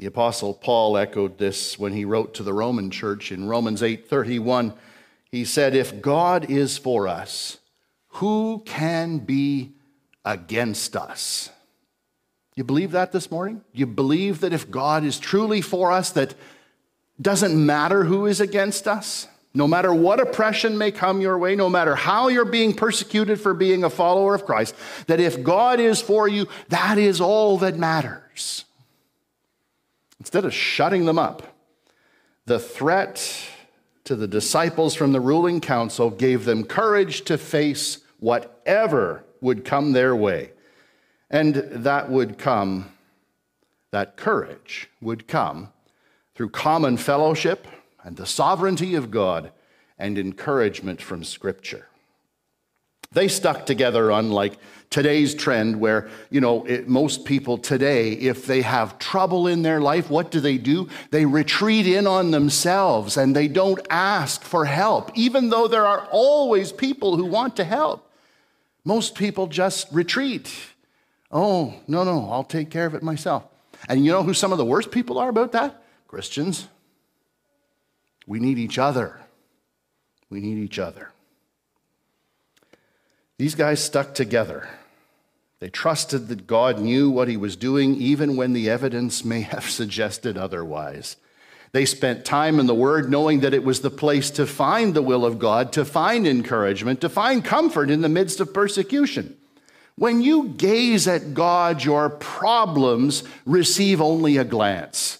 The 0.00 0.06
apostle 0.06 0.54
Paul 0.54 0.96
echoed 0.96 1.36
this 1.36 1.78
when 1.78 1.92
he 1.92 2.06
wrote 2.06 2.32
to 2.32 2.42
the 2.42 2.54
Roman 2.54 2.90
church 2.90 3.30
in 3.30 3.46
Romans 3.46 3.82
8:31. 3.82 4.72
He 5.30 5.44
said, 5.44 5.74
"If 5.74 6.00
God 6.00 6.50
is 6.50 6.78
for 6.78 7.06
us, 7.06 7.58
who 8.12 8.62
can 8.64 9.18
be 9.18 9.72
against 10.24 10.96
us?" 10.96 11.50
You 12.56 12.64
believe 12.64 12.92
that 12.92 13.12
this 13.12 13.30
morning? 13.30 13.60
You 13.74 13.84
believe 13.84 14.40
that 14.40 14.54
if 14.54 14.70
God 14.70 15.04
is 15.04 15.18
truly 15.18 15.60
for 15.60 15.92
us 15.92 16.08
that 16.12 16.34
doesn't 17.20 17.54
matter 17.54 18.04
who 18.04 18.24
is 18.24 18.40
against 18.40 18.88
us. 18.88 19.28
No 19.52 19.68
matter 19.68 19.92
what 19.92 20.18
oppression 20.18 20.78
may 20.78 20.92
come 20.92 21.20
your 21.20 21.36
way, 21.36 21.54
no 21.54 21.68
matter 21.68 21.94
how 21.94 22.28
you're 22.28 22.46
being 22.46 22.72
persecuted 22.72 23.38
for 23.38 23.52
being 23.52 23.84
a 23.84 23.90
follower 23.90 24.34
of 24.34 24.46
Christ, 24.46 24.74
that 25.08 25.20
if 25.20 25.42
God 25.42 25.78
is 25.78 26.00
for 26.00 26.26
you, 26.26 26.48
that 26.70 26.96
is 26.96 27.20
all 27.20 27.58
that 27.58 27.76
matters. 27.76 28.64
Instead 30.20 30.44
of 30.44 30.54
shutting 30.54 31.06
them 31.06 31.18
up, 31.18 31.56
the 32.44 32.58
threat 32.58 33.48
to 34.04 34.14
the 34.14 34.28
disciples 34.28 34.94
from 34.94 35.12
the 35.12 35.20
ruling 35.20 35.60
council 35.60 36.10
gave 36.10 36.44
them 36.44 36.64
courage 36.64 37.22
to 37.22 37.38
face 37.38 37.98
whatever 38.18 39.24
would 39.40 39.64
come 39.64 39.92
their 39.92 40.14
way. 40.14 40.52
And 41.30 41.54
that 41.54 42.10
would 42.10 42.38
come, 42.38 42.92
that 43.92 44.16
courage 44.16 44.90
would 45.00 45.26
come 45.26 45.72
through 46.34 46.50
common 46.50 46.96
fellowship 46.96 47.66
and 48.02 48.16
the 48.16 48.26
sovereignty 48.26 48.94
of 48.94 49.10
God 49.10 49.52
and 49.98 50.18
encouragement 50.18 51.00
from 51.00 51.24
Scripture. 51.24 51.86
They 53.12 53.26
stuck 53.26 53.66
together, 53.66 54.10
unlike 54.10 54.56
today's 54.88 55.34
trend, 55.34 55.80
where, 55.80 56.08
you 56.30 56.40
know, 56.40 56.64
it, 56.64 56.86
most 56.86 57.24
people 57.24 57.58
today, 57.58 58.12
if 58.12 58.46
they 58.46 58.62
have 58.62 59.00
trouble 59.00 59.48
in 59.48 59.62
their 59.62 59.80
life, 59.80 60.08
what 60.08 60.30
do 60.30 60.38
they 60.38 60.58
do? 60.58 60.88
They 61.10 61.26
retreat 61.26 61.88
in 61.88 62.06
on 62.06 62.30
themselves 62.30 63.16
and 63.16 63.34
they 63.34 63.48
don't 63.48 63.84
ask 63.90 64.42
for 64.44 64.64
help, 64.64 65.10
even 65.16 65.48
though 65.48 65.66
there 65.66 65.86
are 65.86 66.06
always 66.12 66.70
people 66.70 67.16
who 67.16 67.26
want 67.26 67.56
to 67.56 67.64
help. 67.64 68.08
Most 68.84 69.16
people 69.16 69.48
just 69.48 69.88
retreat. 69.90 70.52
Oh, 71.32 71.74
no, 71.88 72.04
no, 72.04 72.30
I'll 72.30 72.44
take 72.44 72.70
care 72.70 72.86
of 72.86 72.94
it 72.94 73.02
myself. 73.02 73.44
And 73.88 74.04
you 74.04 74.12
know 74.12 74.22
who 74.22 74.34
some 74.34 74.52
of 74.52 74.58
the 74.58 74.64
worst 74.64 74.92
people 74.92 75.18
are 75.18 75.28
about 75.28 75.50
that? 75.52 75.82
Christians, 76.06 76.68
we 78.24 78.38
need 78.38 78.58
each 78.58 78.78
other. 78.78 79.18
We 80.28 80.38
need 80.38 80.58
each 80.58 80.78
other. 80.78 81.10
These 83.40 83.54
guys 83.54 83.82
stuck 83.82 84.12
together. 84.12 84.68
They 85.60 85.70
trusted 85.70 86.28
that 86.28 86.46
God 86.46 86.78
knew 86.78 87.10
what 87.10 87.26
he 87.26 87.38
was 87.38 87.56
doing, 87.56 87.94
even 87.96 88.36
when 88.36 88.52
the 88.52 88.68
evidence 88.68 89.24
may 89.24 89.40
have 89.54 89.64
suggested 89.64 90.36
otherwise. 90.36 91.16
They 91.72 91.86
spent 91.86 92.26
time 92.26 92.60
in 92.60 92.66
the 92.66 92.74
Word 92.74 93.10
knowing 93.10 93.40
that 93.40 93.54
it 93.54 93.64
was 93.64 93.80
the 93.80 93.88
place 93.88 94.28
to 94.32 94.46
find 94.46 94.92
the 94.92 95.00
will 95.00 95.24
of 95.24 95.38
God, 95.38 95.72
to 95.72 95.86
find 95.86 96.26
encouragement, 96.26 97.00
to 97.00 97.08
find 97.08 97.42
comfort 97.42 97.88
in 97.88 98.02
the 98.02 98.10
midst 98.10 98.40
of 98.40 98.52
persecution. 98.52 99.34
When 99.96 100.20
you 100.20 100.48
gaze 100.50 101.08
at 101.08 101.32
God, 101.32 101.82
your 101.82 102.10
problems 102.10 103.22
receive 103.46 104.02
only 104.02 104.36
a 104.36 104.44
glance. 104.44 105.18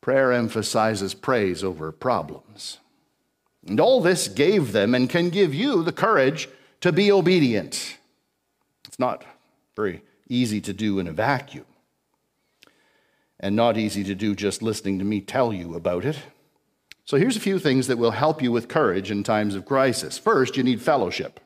Prayer 0.00 0.32
emphasizes 0.32 1.14
praise 1.14 1.62
over 1.62 1.92
problems. 1.92 2.78
And 3.64 3.78
all 3.78 4.00
this 4.00 4.26
gave 4.26 4.72
them 4.72 4.92
and 4.92 5.08
can 5.08 5.30
give 5.30 5.54
you 5.54 5.84
the 5.84 5.92
courage 5.92 6.48
to 6.82 6.92
be 6.92 7.10
obedient. 7.10 7.96
It's 8.86 8.98
not 8.98 9.24
very 9.74 10.02
easy 10.28 10.60
to 10.60 10.72
do 10.72 10.98
in 10.98 11.06
a 11.06 11.12
vacuum, 11.12 11.64
and 13.40 13.56
not 13.56 13.78
easy 13.78 14.04
to 14.04 14.14
do 14.14 14.34
just 14.34 14.62
listening 14.62 14.98
to 14.98 15.04
me 15.04 15.20
tell 15.20 15.52
you 15.52 15.74
about 15.74 16.04
it. 16.04 16.18
So 17.04 17.16
here's 17.16 17.36
a 17.36 17.40
few 17.40 17.58
things 17.58 17.86
that 17.86 17.98
will 17.98 18.12
help 18.12 18.42
you 18.42 18.52
with 18.52 18.68
courage 18.68 19.10
in 19.10 19.22
times 19.22 19.54
of 19.54 19.64
crisis. 19.64 20.18
First, 20.18 20.56
you 20.56 20.62
need 20.62 20.80
fellowship. 20.80 21.40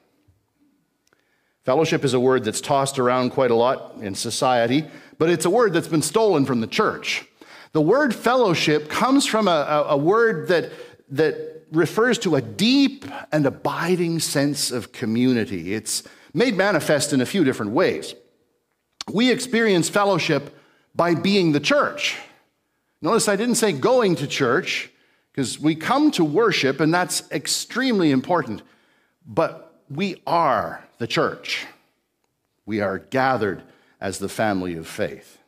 Fellowship 1.64 2.04
is 2.04 2.14
a 2.14 2.20
word 2.20 2.44
that's 2.44 2.60
tossed 2.60 2.98
around 2.98 3.30
quite 3.30 3.50
a 3.50 3.54
lot 3.54 3.94
in 4.00 4.14
society, 4.14 4.84
but 5.18 5.30
it's 5.30 5.44
a 5.44 5.50
word 5.50 5.72
that's 5.72 5.88
been 5.88 6.02
stolen 6.02 6.44
from 6.44 6.60
the 6.60 6.66
church. 6.66 7.26
The 7.72 7.80
word 7.80 8.14
fellowship 8.14 8.88
comes 8.88 9.26
from 9.26 9.48
a, 9.48 9.50
a, 9.50 9.82
a 9.90 9.96
word 9.96 10.48
that, 10.48 10.70
that 11.10 11.55
refers 11.72 12.18
to 12.18 12.36
a 12.36 12.40
deep 12.40 13.04
and 13.32 13.46
abiding 13.46 14.20
sense 14.20 14.70
of 14.70 14.92
community. 14.92 15.74
It's 15.74 16.02
made 16.32 16.56
manifest 16.56 17.12
in 17.12 17.20
a 17.20 17.26
few 17.26 17.44
different 17.44 17.72
ways. 17.72 18.14
We 19.12 19.30
experience 19.30 19.88
fellowship 19.88 20.56
by 20.94 21.14
being 21.14 21.52
the 21.52 21.60
church. 21.60 22.16
Notice 23.02 23.28
I 23.28 23.36
didn't 23.36 23.56
say 23.56 23.72
going 23.72 24.16
to 24.16 24.26
church, 24.26 24.90
because 25.32 25.58
we 25.58 25.74
come 25.74 26.10
to 26.12 26.24
worship, 26.24 26.80
and 26.80 26.92
that's 26.92 27.30
extremely 27.30 28.10
important. 28.10 28.62
But 29.26 29.82
we 29.90 30.22
are 30.26 30.84
the 30.98 31.06
church. 31.06 31.66
We 32.64 32.80
are 32.80 32.98
gathered 32.98 33.62
as 34.00 34.18
the 34.18 34.28
family 34.28 34.74
of 34.76 34.86
faith. 34.86 35.38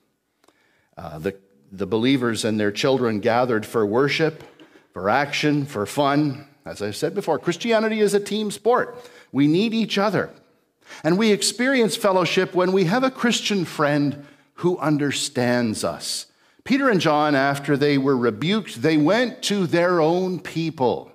Uh, 0.97 1.19
the 1.19 1.37
the 1.71 1.87
believers 1.87 2.45
and 2.45 2.59
their 2.59 2.73
children 2.73 3.21
gathered 3.21 3.67
for 3.67 3.85
worship, 3.85 4.43
for 4.93 5.09
action, 5.09 5.67
for 5.67 5.87
fun. 5.87 6.47
As 6.65 6.83
I've 6.83 6.97
said 6.97 7.15
before, 7.15 7.39
Christianity 7.39 8.01
is 8.01 8.15
a 8.15 8.21
team 8.21 8.51
sport. 8.51 8.97
We 9.33 9.47
need 9.47 9.75
each 9.75 9.99
other. 9.99 10.31
And 11.05 11.19
we 11.19 11.33
experience 11.33 11.97
fellowship 11.97 12.55
when 12.55 12.73
we 12.73 12.85
have 12.85 13.05
a 13.05 13.11
Christian 13.11 13.65
friend 13.65 14.27
who 14.55 14.79
understands 14.79 15.85
us. 15.85 16.27
Peter 16.65 16.91
and 16.91 17.01
John, 17.01 17.35
after 17.35 17.77
they 17.77 17.97
were 17.97 18.17
rebuked, 18.17 18.83
they 18.83 18.97
went 18.97 19.43
to 19.45 19.67
their 19.67 20.01
own 20.01 20.41
people. 20.41 21.13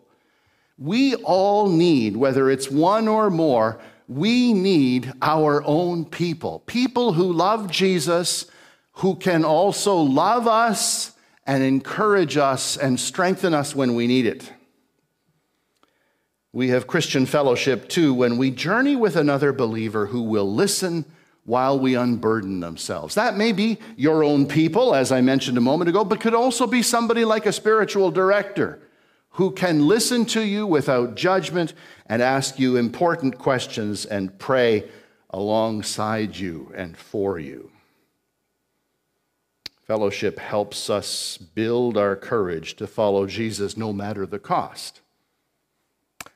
We 0.78 1.16
all 1.16 1.70
need, 1.70 2.18
whether 2.18 2.50
it's 2.50 2.72
one 2.72 3.08
or 3.08 3.30
more, 3.30 3.80
we 4.08 4.54
need 4.54 5.14
our 5.22 5.64
own 5.64 6.06
people. 6.06 6.60
People 6.66 7.14
who 7.14 7.32
love 7.32 7.70
Jesus 7.70 8.48
who 8.98 9.16
can 9.16 9.44
also 9.44 9.98
love 9.98 10.48
us 10.48 11.13
and 11.46 11.64
encourage 11.64 12.38
us 12.38 12.78
and 12.78 13.00
strengthen 13.00 13.54
us 13.54 13.76
when 13.76 13.96
we 13.96 14.08
need 14.08 14.26
it. 14.26 14.52
We 16.52 16.70
have 16.70 16.88
Christian 16.88 17.26
fellowship 17.26 17.90
too 17.90 18.14
when 18.14 18.38
we 18.38 18.52
journey 18.52 18.96
with 18.96 19.16
another 19.16 19.52
believer 19.52 20.06
who 20.06 20.22
will 20.22 20.54
listen 20.54 21.06
while 21.46 21.78
we 21.78 21.96
unburden 21.96 22.60
themselves. 22.60 23.16
That 23.16 23.36
may 23.36 23.52
be 23.52 23.80
your 23.98 24.24
own 24.24 24.46
people, 24.46 24.96
as 24.96 25.12
I 25.12 25.22
mentioned 25.22 25.58
a 25.58 25.62
moment 25.62 25.90
ago, 25.90 26.06
but 26.06 26.22
could 26.22 26.36
also 26.36 26.68
be 26.68 26.82
somebody 26.82 27.26
like 27.26 27.46
a 27.46 27.52
spiritual 27.52 28.12
director 28.12 28.80
who 29.32 29.52
can 29.52 29.88
listen 29.88 30.26
to 30.26 30.42
you 30.42 30.68
without 30.68 31.16
judgment 31.16 31.74
and 32.06 32.22
ask 32.22 32.60
you 32.60 32.78
important 32.78 33.38
questions 33.40 34.06
and 34.06 34.38
pray 34.38 34.88
alongside 35.32 36.38
you 36.38 36.72
and 36.76 36.96
for 36.96 37.40
you. 37.40 37.73
Fellowship 39.86 40.40
helps 40.40 40.90
us 40.90 41.38
build 41.38 41.98
our 41.98 42.16
courage 42.16 42.76
to 42.78 42.88
follow 42.88 43.28
Jesus 43.28 43.76
no 43.76 43.92
matter 43.92 44.26
the 44.26 44.40
cost. 44.40 45.02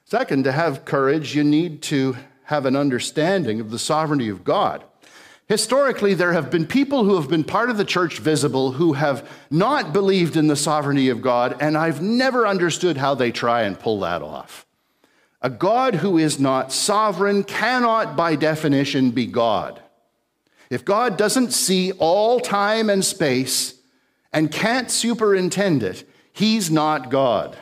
Second, 0.04 0.44
to 0.44 0.52
have 0.52 0.86
courage, 0.86 1.36
you 1.36 1.44
need 1.44 1.82
to 1.84 2.18
have 2.44 2.66
an 2.66 2.76
understanding 2.76 3.60
of 3.60 3.72
the 3.72 3.80
sovereignty 3.80 4.30
of 4.30 4.44
God. 4.44 4.84
Historically, 5.48 6.14
there 6.14 6.34
have 6.34 6.52
been 6.52 6.68
people 6.68 7.06
who 7.06 7.16
have 7.16 7.30
been 7.30 7.46
part 7.46 7.70
of 7.70 7.78
the 7.78 7.86
church 7.86 8.20
visible 8.20 8.74
who 8.74 8.94
have 8.94 9.30
not 9.50 9.94
believed 9.94 10.36
in 10.36 10.48
the 10.48 10.56
sovereignty 10.58 11.08
of 11.08 11.22
God, 11.22 11.56
and 11.62 11.78
I've 11.78 12.02
never 12.02 12.46
understood 12.46 12.98
how 12.98 13.16
they 13.16 13.32
try 13.32 13.62
and 13.62 13.80
pull 13.80 14.02
that 14.02 14.22
off. 14.22 14.66
A 15.42 15.50
God 15.50 15.96
who 15.96 16.18
is 16.18 16.38
not 16.38 16.74
sovereign 16.74 17.46
cannot, 17.46 18.18
by 18.18 18.36
definition, 18.36 19.12
be 19.12 19.26
God. 19.26 19.82
If 20.70 20.84
God 20.84 21.18
doesn't 21.18 21.52
see 21.52 21.92
all 21.94 22.40
time 22.40 22.90
and 22.90 23.04
space 23.04 23.76
and 24.34 24.52
can't 24.52 24.92
superintend 24.92 25.84
it, 25.84 26.08
he's 26.34 26.70
not 26.70 27.10
God. 27.10 27.58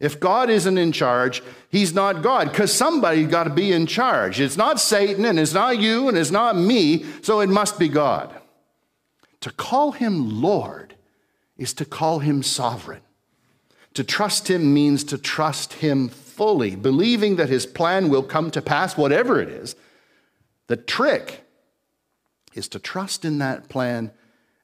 If 0.00 0.18
God 0.18 0.50
isn't 0.50 0.78
in 0.78 0.90
charge, 0.90 1.42
he's 1.68 1.94
not 1.94 2.22
God 2.22 2.50
because 2.50 2.72
somebody's 2.72 3.28
got 3.28 3.44
to 3.44 3.50
be 3.50 3.70
in 3.70 3.86
charge. 3.86 4.40
It's 4.40 4.56
not 4.56 4.80
Satan 4.80 5.24
and 5.24 5.38
it's 5.38 5.54
not 5.54 5.78
you 5.78 6.08
and 6.08 6.18
it's 6.18 6.32
not 6.32 6.56
me, 6.56 7.04
so 7.22 7.38
it 7.38 7.48
must 7.48 7.78
be 7.78 7.88
God. 7.88 8.34
To 9.42 9.50
call 9.52 9.92
him 9.92 10.42
Lord 10.42 10.96
is 11.56 11.72
to 11.74 11.84
call 11.84 12.18
him 12.18 12.42
sovereign. 12.42 13.02
To 13.94 14.02
trust 14.02 14.48
him 14.48 14.74
means 14.74 15.04
to 15.04 15.18
trust 15.18 15.74
him 15.74 16.08
fully, 16.08 16.74
believing 16.74 17.36
that 17.36 17.48
his 17.48 17.66
plan 17.66 18.08
will 18.08 18.22
come 18.22 18.50
to 18.52 18.62
pass, 18.62 18.96
whatever 18.96 19.40
it 19.40 19.48
is. 19.48 19.76
The 20.66 20.76
trick 20.76 21.44
is 22.54 22.68
to 22.68 22.78
trust 22.78 23.24
in 23.24 23.38
that 23.38 23.68
plan 23.68 24.12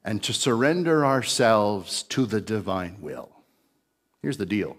and 0.04 0.22
to 0.22 0.32
surrender 0.32 1.04
ourselves 1.04 2.02
to 2.04 2.26
the 2.26 2.40
divine 2.40 2.98
will. 3.00 3.30
Here's 4.22 4.36
the 4.36 4.46
deal 4.46 4.76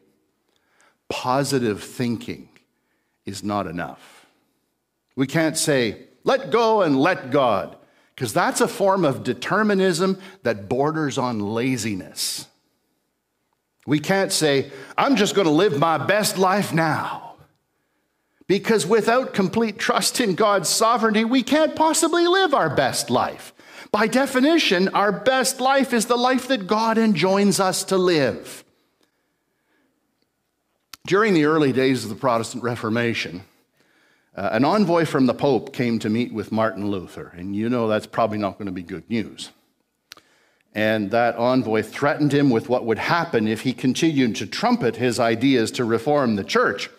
positive 1.10 1.84
thinking 1.84 2.50
is 3.26 3.44
not 3.44 3.68
enough. 3.68 4.26
We 5.16 5.28
can't 5.28 5.58
say, 5.58 6.06
let 6.24 6.52
go 6.52 6.82
and 6.82 7.00
let 7.00 7.32
God, 7.32 7.76
because 8.16 8.34
that's 8.34 8.62
a 8.62 8.68
form 8.68 9.04
of 9.04 9.24
determinism 9.24 10.20
that 10.44 10.70
borders 10.70 11.18
on 11.18 11.40
laziness. 11.40 12.48
We 13.86 14.00
can't 14.00 14.32
say, 14.32 14.72
I'm 14.98 15.16
just 15.16 15.36
going 15.36 15.48
to 15.48 15.52
live 15.52 15.80
my 15.80 15.98
best 15.98 16.38
life 16.38 16.74
now. 16.74 17.29
Because 18.50 18.84
without 18.88 19.36
complete 19.36 19.78
trust 19.78 20.20
in 20.20 20.34
God's 20.34 20.70
sovereignty, 20.70 21.24
we 21.24 21.44
can't 21.44 21.76
possibly 21.76 22.26
live 22.26 22.56
our 22.56 22.76
best 22.76 23.12
life. 23.12 23.54
By 23.92 24.08
definition, 24.08 24.88
our 24.90 25.12
best 25.12 25.62
life 25.62 25.94
is 25.94 26.08
the 26.08 26.18
life 26.18 26.48
that 26.48 26.66
God 26.66 26.98
enjoins 26.98 27.60
us 27.60 27.84
to 27.86 27.98
live. 27.98 28.64
During 31.06 31.36
the 31.36 31.46
early 31.46 31.72
days 31.72 32.04
of 32.04 32.10
the 32.10 32.16
Protestant 32.16 32.64
Reformation, 32.64 33.44
uh, 34.36 34.50
an 34.52 34.66
envoy 34.66 35.06
from 35.06 35.28
the 35.28 35.36
Pope 35.36 35.72
came 35.72 36.00
to 36.00 36.10
meet 36.10 36.34
with 36.34 36.52
Martin 36.52 36.88
Luther, 36.88 37.32
and 37.38 37.56
you 37.56 37.70
know 37.70 37.88
that's 37.88 38.08
probably 38.08 38.40
not 38.40 38.58
going 38.58 38.66
to 38.66 38.72
be 38.72 38.82
good 38.82 39.08
news. 39.12 39.52
And 40.74 41.12
that 41.12 41.36
envoy 41.36 41.84
threatened 41.84 42.34
him 42.34 42.50
with 42.50 42.68
what 42.68 42.84
would 42.84 42.98
happen 42.98 43.48
if 43.48 43.62
he 43.62 43.74
continued 43.74 44.36
to 44.38 44.48
trumpet 44.48 44.96
his 44.96 45.20
ideas 45.20 45.70
to 45.74 45.86
reform 45.86 46.36
the 46.36 46.44
church. 46.44 46.90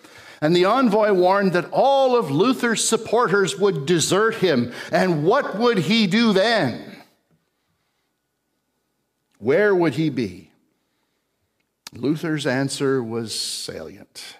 And 0.40 0.56
the 0.56 0.64
envoy 0.64 1.12
warned 1.12 1.52
that 1.52 1.70
all 1.70 2.16
of 2.16 2.30
Luther's 2.30 2.87
supporters 2.87 3.59
would 3.59 3.85
desert 3.85 4.37
him. 4.37 4.73
And 4.90 5.25
what 5.25 5.59
would 5.59 5.78
he 5.78 6.06
do 6.06 6.32
then? 6.32 7.02
Where 9.38 9.75
would 9.75 9.94
he 9.94 10.09
be? 10.09 10.50
Luther's 11.92 12.47
answer 12.47 13.02
was 13.02 13.38
salient. 13.38 14.37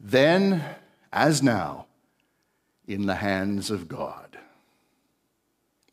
Then, 0.00 0.64
as 1.12 1.42
now, 1.42 1.86
in 2.88 3.06
the 3.06 3.16
hands 3.16 3.70
of 3.70 3.86
God. 3.88 4.38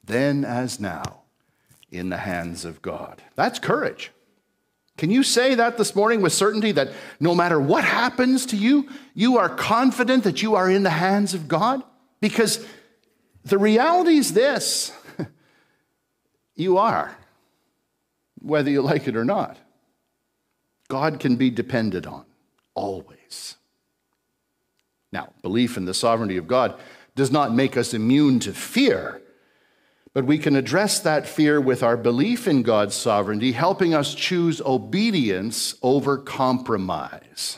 Then, 0.03 0.43
as 0.43 0.79
now, 0.79 1.21
in 1.91 2.09
the 2.09 2.17
hands 2.17 2.65
of 2.65 2.81
God. 2.81 3.21
That's 3.35 3.59
courage. 3.59 4.11
Can 4.99 5.11
you 5.11 5.23
say 5.23 5.55
that 5.55 5.77
this 5.77 5.95
morning 5.95 6.21
with 6.21 6.33
certainty 6.33 6.73
that 6.73 6.91
no 7.21 7.33
matter 7.33 7.57
what 7.57 7.85
happens 7.85 8.45
to 8.47 8.57
you, 8.57 8.89
you 9.13 9.37
are 9.37 9.47
confident 9.47 10.25
that 10.25 10.41
you 10.41 10.55
are 10.55 10.69
in 10.69 10.83
the 10.83 10.89
hands 10.89 11.33
of 11.33 11.47
God? 11.47 11.81
Because 12.19 12.67
the 13.45 13.57
reality 13.57 14.17
is 14.17 14.33
this 14.33 14.91
you 16.57 16.77
are, 16.79 17.17
whether 18.41 18.69
you 18.69 18.81
like 18.81 19.07
it 19.07 19.15
or 19.15 19.23
not. 19.23 19.57
God 20.89 21.21
can 21.21 21.37
be 21.37 21.49
depended 21.49 22.05
on, 22.05 22.25
always. 22.73 23.55
Now, 25.13 25.31
belief 25.41 25.77
in 25.77 25.85
the 25.85 25.93
sovereignty 25.93 26.35
of 26.35 26.45
God 26.45 26.77
does 27.15 27.31
not 27.31 27.53
make 27.53 27.77
us 27.77 27.93
immune 27.93 28.41
to 28.41 28.51
fear. 28.51 29.21
But 30.19 30.25
we 30.25 30.37
can 30.37 30.57
address 30.57 30.99
that 30.99 31.25
fear 31.25 31.61
with 31.61 31.81
our 31.81 31.95
belief 31.95 32.45
in 32.45 32.61
God's 32.61 32.93
sovereignty, 32.93 33.53
helping 33.53 33.93
us 33.93 34.13
choose 34.13 34.59
obedience 34.59 35.75
over 35.81 36.17
compromise. 36.17 37.57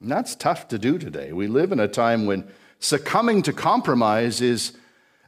And 0.00 0.08
that's 0.08 0.36
tough 0.36 0.68
to 0.68 0.78
do 0.78 0.98
today. 0.98 1.32
We 1.32 1.48
live 1.48 1.72
in 1.72 1.80
a 1.80 1.88
time 1.88 2.26
when 2.26 2.46
succumbing 2.78 3.42
to 3.42 3.52
compromise 3.52 4.40
is 4.40 4.74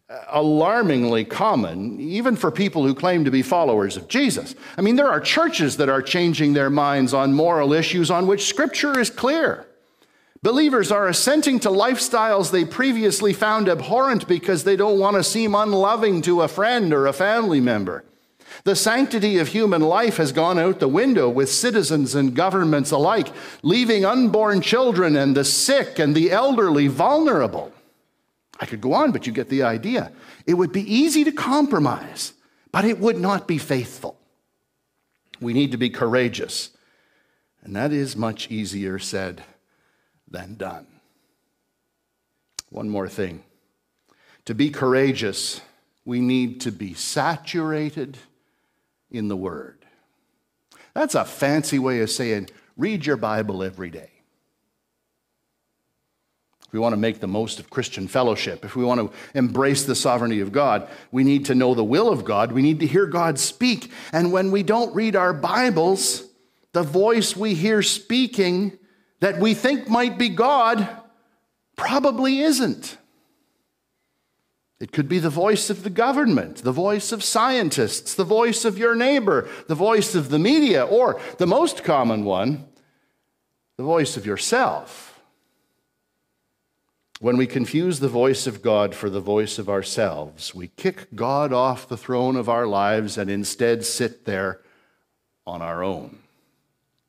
uh, 0.08 0.18
alarmingly 0.28 1.24
common, 1.24 1.98
even 1.98 2.36
for 2.36 2.52
people 2.52 2.86
who 2.86 2.94
claim 2.94 3.24
to 3.24 3.32
be 3.32 3.42
followers 3.42 3.96
of 3.96 4.06
Jesus. 4.06 4.54
I 4.78 4.82
mean, 4.82 4.94
there 4.94 5.10
are 5.10 5.18
churches 5.18 5.78
that 5.78 5.88
are 5.88 6.00
changing 6.00 6.52
their 6.52 6.70
minds 6.70 7.12
on 7.12 7.32
moral 7.34 7.72
issues 7.72 8.08
on 8.08 8.28
which 8.28 8.46
Scripture 8.46 9.00
is 9.00 9.10
clear. 9.10 9.66
Believers 10.42 10.90
are 10.90 11.06
assenting 11.06 11.60
to 11.60 11.68
lifestyles 11.68 12.50
they 12.50 12.64
previously 12.64 13.32
found 13.32 13.68
abhorrent 13.68 14.26
because 14.26 14.64
they 14.64 14.74
don't 14.74 14.98
want 14.98 15.14
to 15.14 15.22
seem 15.22 15.54
unloving 15.54 16.20
to 16.22 16.42
a 16.42 16.48
friend 16.48 16.92
or 16.92 17.06
a 17.06 17.12
family 17.12 17.60
member. 17.60 18.04
The 18.64 18.74
sanctity 18.74 19.38
of 19.38 19.48
human 19.48 19.82
life 19.82 20.16
has 20.16 20.32
gone 20.32 20.58
out 20.58 20.80
the 20.80 20.88
window 20.88 21.28
with 21.28 21.48
citizens 21.48 22.16
and 22.16 22.34
governments 22.34 22.90
alike, 22.90 23.28
leaving 23.62 24.04
unborn 24.04 24.62
children 24.62 25.14
and 25.14 25.36
the 25.36 25.44
sick 25.44 26.00
and 26.00 26.12
the 26.12 26.32
elderly 26.32 26.88
vulnerable. 26.88 27.72
I 28.58 28.66
could 28.66 28.80
go 28.80 28.94
on, 28.94 29.12
but 29.12 29.28
you 29.28 29.32
get 29.32 29.48
the 29.48 29.62
idea. 29.62 30.10
It 30.44 30.54
would 30.54 30.72
be 30.72 30.92
easy 30.92 31.22
to 31.22 31.32
compromise, 31.32 32.32
but 32.72 32.84
it 32.84 32.98
would 32.98 33.18
not 33.18 33.46
be 33.46 33.58
faithful. 33.58 34.18
We 35.40 35.52
need 35.52 35.70
to 35.70 35.78
be 35.78 35.88
courageous, 35.88 36.70
and 37.62 37.76
that 37.76 37.92
is 37.92 38.16
much 38.16 38.50
easier 38.50 38.98
said 38.98 39.44
than 40.32 40.56
done. 40.56 40.86
One 42.70 42.88
more 42.88 43.08
thing. 43.08 43.44
To 44.46 44.54
be 44.54 44.70
courageous, 44.70 45.60
we 46.04 46.20
need 46.20 46.62
to 46.62 46.72
be 46.72 46.94
saturated 46.94 48.18
in 49.10 49.28
the 49.28 49.36
Word. 49.36 49.78
That's 50.94 51.14
a 51.14 51.24
fancy 51.24 51.78
way 51.78 52.00
of 52.00 52.10
saying 52.10 52.48
read 52.76 53.06
your 53.06 53.16
Bible 53.16 53.62
every 53.62 53.90
day. 53.90 54.10
If 56.66 56.72
we 56.72 56.80
want 56.80 56.94
to 56.94 56.98
make 56.98 57.20
the 57.20 57.28
most 57.28 57.60
of 57.60 57.68
Christian 57.68 58.08
fellowship, 58.08 58.64
if 58.64 58.74
we 58.74 58.84
want 58.84 59.00
to 59.00 59.38
embrace 59.38 59.84
the 59.84 59.94
sovereignty 59.94 60.40
of 60.40 60.52
God, 60.52 60.88
we 61.10 61.22
need 61.22 61.44
to 61.46 61.54
know 61.54 61.74
the 61.74 61.84
will 61.84 62.08
of 62.08 62.24
God. 62.24 62.50
We 62.50 62.62
need 62.62 62.80
to 62.80 62.86
hear 62.86 63.06
God 63.06 63.38
speak. 63.38 63.92
And 64.10 64.32
when 64.32 64.50
we 64.50 64.62
don't 64.62 64.94
read 64.94 65.14
our 65.14 65.34
Bibles, 65.34 66.24
the 66.72 66.82
voice 66.82 67.36
we 67.36 67.52
hear 67.52 67.82
speaking 67.82 68.78
that 69.22 69.38
we 69.38 69.54
think 69.54 69.88
might 69.88 70.18
be 70.18 70.28
God 70.28 70.88
probably 71.76 72.40
isn't. 72.40 72.98
It 74.80 74.90
could 74.90 75.08
be 75.08 75.20
the 75.20 75.30
voice 75.30 75.70
of 75.70 75.84
the 75.84 75.90
government, 75.90 76.56
the 76.56 76.72
voice 76.72 77.12
of 77.12 77.22
scientists, 77.22 78.14
the 78.14 78.24
voice 78.24 78.64
of 78.64 78.78
your 78.78 78.96
neighbor, 78.96 79.48
the 79.68 79.76
voice 79.76 80.16
of 80.16 80.30
the 80.30 80.40
media, 80.40 80.84
or 80.84 81.20
the 81.38 81.46
most 81.46 81.84
common 81.84 82.24
one, 82.24 82.66
the 83.76 83.84
voice 83.84 84.16
of 84.16 84.26
yourself. 84.26 85.20
When 87.20 87.36
we 87.36 87.46
confuse 87.46 88.00
the 88.00 88.08
voice 88.08 88.48
of 88.48 88.60
God 88.60 88.92
for 88.92 89.08
the 89.08 89.20
voice 89.20 89.56
of 89.60 89.68
ourselves, 89.68 90.52
we 90.52 90.66
kick 90.66 91.14
God 91.14 91.52
off 91.52 91.88
the 91.88 91.96
throne 91.96 92.34
of 92.34 92.48
our 92.48 92.66
lives 92.66 93.16
and 93.16 93.30
instead 93.30 93.84
sit 93.84 94.24
there 94.24 94.62
on 95.46 95.62
our 95.62 95.84
own. 95.84 96.18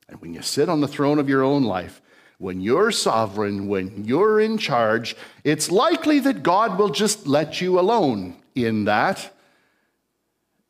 And 0.08 0.22
when 0.22 0.36
you 0.36 0.44
sit 0.44 0.70
on 0.70 0.80
the 0.80 0.88
throne 0.88 1.18
of 1.18 1.28
your 1.28 1.42
own 1.42 1.64
life, 1.64 2.02
when 2.38 2.62
you're 2.62 2.92
sovereign, 2.92 3.68
when 3.68 4.06
you're 4.06 4.40
in 4.40 4.58
charge, 4.58 5.16
it's 5.44 5.72
likely 5.72 6.20
that 6.20 6.44
God 6.44 6.78
will 6.78 6.90
just 6.90 7.28
let 7.28 7.62
you 7.62 7.80
alone 7.80 8.36
in 8.56 8.86
that, 8.86 9.34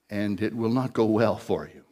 and 0.10 0.42
it 0.42 0.56
will 0.56 0.72
not 0.72 0.94
go 0.94 1.06
well 1.06 1.38
for 1.38 1.70
you. 1.74 1.84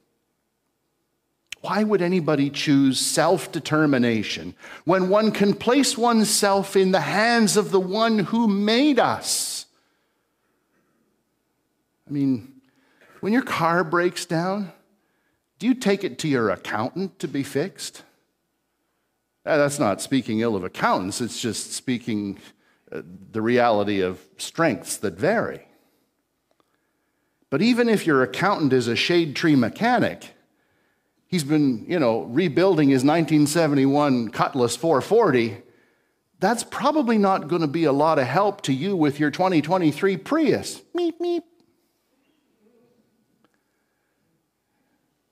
Why 1.61 1.83
would 1.83 2.01
anybody 2.01 2.49
choose 2.49 2.99
self 2.99 3.51
determination 3.51 4.55
when 4.83 5.09
one 5.09 5.31
can 5.31 5.53
place 5.53 5.97
oneself 5.97 6.75
in 6.75 6.91
the 6.91 7.01
hands 7.01 7.55
of 7.55 7.71
the 7.71 7.79
one 7.79 8.19
who 8.19 8.47
made 8.47 8.99
us? 8.99 9.67
I 12.07 12.11
mean, 12.11 12.61
when 13.19 13.31
your 13.31 13.43
car 13.43 13.83
breaks 13.83 14.25
down, 14.25 14.73
do 15.59 15.67
you 15.67 15.75
take 15.75 16.03
it 16.03 16.17
to 16.19 16.27
your 16.27 16.49
accountant 16.49 17.19
to 17.19 17.27
be 17.27 17.43
fixed? 17.43 18.01
Uh, 19.45 19.57
that's 19.57 19.79
not 19.79 20.01
speaking 20.01 20.39
ill 20.39 20.55
of 20.55 20.63
accountants, 20.63 21.19
it's 21.19 21.41
just 21.41 21.73
speaking 21.73 22.37
uh, 22.91 23.01
the 23.31 23.41
reality 23.41 24.01
of 24.01 24.19
strengths 24.37 24.97
that 24.97 25.15
vary. 25.15 25.65
But 27.49 27.61
even 27.61 27.89
if 27.89 28.05
your 28.05 28.23
accountant 28.23 28.71
is 28.71 28.87
a 28.87 28.95
shade 28.95 29.35
tree 29.35 29.55
mechanic, 29.55 30.33
he's 31.27 31.43
been, 31.43 31.85
you 31.87 31.99
know, 31.99 32.21
rebuilding 32.23 32.89
his 32.89 33.03
1971 33.03 34.29
Cutlass 34.29 34.75
440, 34.75 35.57
that's 36.39 36.63
probably 36.63 37.17
not 37.17 37.47
going 37.47 37.61
to 37.61 37.67
be 37.67 37.83
a 37.85 37.91
lot 37.91 38.19
of 38.19 38.27
help 38.27 38.61
to 38.61 38.73
you 38.73 38.95
with 38.95 39.19
your 39.19 39.31
2023 39.31 40.17
Prius. 40.17 40.81
Meep, 40.95 41.19
meep. 41.19 41.41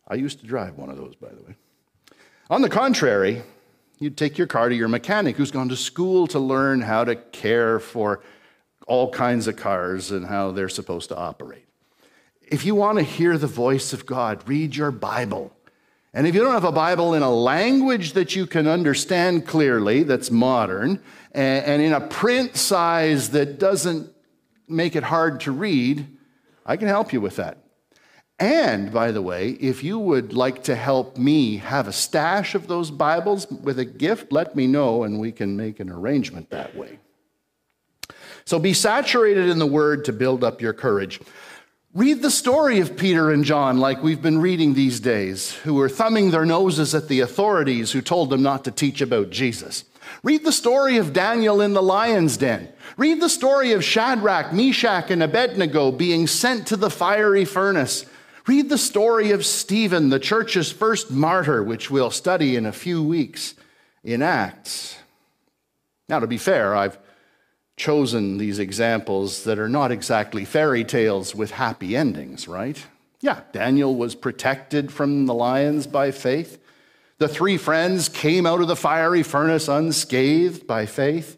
I 0.08 0.16
used 0.16 0.40
to 0.40 0.48
drive 0.48 0.78
one 0.78 0.90
of 0.90 0.98
those, 0.98 1.16
by 1.16 1.30
the 1.30 1.42
way. 1.44 1.56
On 2.50 2.62
the 2.62 2.70
contrary, 2.70 3.44
you'd 4.00 4.18
take 4.18 4.38
your 4.38 4.48
car 4.48 4.70
to 4.70 4.76
your 4.76 4.88
mechanic 4.88 5.36
who's 5.36 5.52
gone 5.52 5.70
to 5.70 5.76
school 5.76 6.26
to 6.28 6.40
learn 6.40 6.82
how 6.82 7.04
to 7.04 7.16
care 7.16 7.80
for 7.80 8.22
all 8.88 9.12
kinds 9.12 9.46
of 9.48 9.56
cars 9.56 10.10
and 10.10 10.26
how 10.26 10.52
they're 10.52 10.70
supposed 10.70 11.10
to 11.10 11.18
operate. 11.18 11.66
If 12.42 12.66
you 12.66 12.74
want 12.74 12.98
to 12.98 13.04
hear 13.04 13.38
the 13.38 13.46
voice 13.46 13.94
of 13.94 14.06
God, 14.06 14.42
read 14.48 14.76
your 14.76 14.90
Bible. 14.90 15.54
And 16.12 16.26
if 16.26 16.34
you 16.34 16.42
don't 16.42 16.54
have 16.54 16.64
a 16.64 16.72
Bible 16.72 17.14
in 17.14 17.22
a 17.22 17.30
language 17.30 18.14
that 18.14 18.36
you 18.36 18.48
can 18.48 18.68
understand 18.68 19.46
clearly, 19.46 20.02
that's 20.02 20.32
modern, 20.32 21.04
and, 21.34 21.82
in 21.82 21.94
a 21.94 22.02
print 22.02 22.58
size 22.58 23.30
that 23.30 23.60
doesn't 23.60 24.12
make 24.68 24.96
it 24.96 25.04
hard 25.04 25.42
to 25.42 25.52
read, 25.52 26.08
I 26.66 26.78
can 26.78 26.88
help 26.88 27.14
you 27.14 27.22
with 27.22 27.36
that. 27.36 27.59
And 28.40 28.94
by 28.94 29.12
the 29.12 29.22
way, 29.22 29.50
if 29.50 29.84
you 29.84 30.00
would 30.00 30.32
like 30.32 30.64
to 30.64 30.76
help 30.76 31.18
me 31.18 31.58
have 31.58 31.88
a 31.88 31.94
stash 31.94 32.56
of 32.56 32.68
those 32.68 32.90
Bibles 32.90 33.50
with 33.52 33.80
a 33.80 33.86
gift, 33.86 34.32
let 34.32 34.56
me 34.56 34.66
know 34.66 35.04
and 35.04 35.20
we 35.20 35.34
can 35.34 35.58
make 35.58 35.82
an 35.82 35.90
arrangement 35.90 36.50
that 36.52 36.76
way. 36.76 37.00
So 38.46 38.58
be 38.58 38.74
saturated 38.74 39.50
in 39.50 39.60
the 39.60 39.68
Word 39.68 40.06
to 40.06 40.14
build 40.14 40.44
up 40.44 40.62
your 40.62 40.74
courage. 40.74 41.20
Read 41.94 42.22
the 42.22 42.32
story 42.32 42.80
of 42.80 42.96
Peter 42.96 43.30
and 43.30 43.44
John, 43.44 43.80
like 43.80 44.02
we've 44.02 44.22
been 44.22 44.40
reading 44.40 44.74
these 44.74 45.00
days, 45.00 45.52
who 45.52 45.74
were 45.74 45.90
thumbing 45.90 46.32
their 46.32 46.46
noses 46.46 46.96
at 46.96 47.10
the 47.10 47.20
authorities 47.20 47.92
who 47.92 48.02
told 48.02 48.30
them 48.30 48.42
not 48.42 48.64
to 48.64 48.72
teach 48.72 49.02
about 49.02 49.32
Jesus. 49.32 49.84
Read 50.24 50.46
the 50.46 50.52
story 50.52 50.98
of 50.98 51.14
Daniel 51.14 51.62
in 51.62 51.74
the 51.74 51.82
lion's 51.82 52.38
den. 52.38 52.70
Read 52.96 53.20
the 53.20 53.30
story 53.30 53.74
of 53.74 53.84
Shadrach, 53.84 54.54
Meshach, 54.54 55.12
and 55.12 55.22
Abednego 55.22 55.92
being 55.92 56.26
sent 56.26 56.68
to 56.68 56.78
the 56.78 56.90
fiery 56.90 57.44
furnace. 57.44 58.06
Read 58.50 58.70
the 58.70 58.80
story 58.80 59.30
of 59.30 59.46
Stephen, 59.46 60.10
the 60.10 60.18
church's 60.18 60.72
first 60.72 61.12
martyr, 61.12 61.64
which 61.64 61.92
we'll 61.92 62.10
study 62.10 62.56
in 62.56 62.66
a 62.66 62.72
few 62.72 63.04
weeks 63.04 63.54
in 64.04 64.24
Acts. 64.24 64.98
Now, 66.08 66.18
to 66.18 66.26
be 66.26 66.40
fair, 66.40 66.76
I've 66.76 66.98
chosen 67.78 68.40
these 68.40 68.58
examples 68.58 69.44
that 69.44 69.60
are 69.60 69.70
not 69.70 69.92
exactly 69.92 70.46
fairy 70.46 70.84
tales 70.84 71.36
with 71.36 71.52
happy 71.52 71.96
endings, 71.96 72.48
right? 72.48 72.84
Yeah, 73.22 73.42
Daniel 73.52 73.96
was 73.96 74.16
protected 74.16 74.92
from 74.92 75.28
the 75.28 75.36
lions 75.36 75.86
by 75.86 76.10
faith. 76.10 76.58
The 77.20 77.28
three 77.28 77.58
friends 77.58 78.10
came 78.10 78.48
out 78.48 78.62
of 78.62 78.68
the 78.68 78.76
fiery 78.76 79.22
furnace 79.22 79.68
unscathed 79.68 80.66
by 80.66 80.88
faith. 80.88 81.38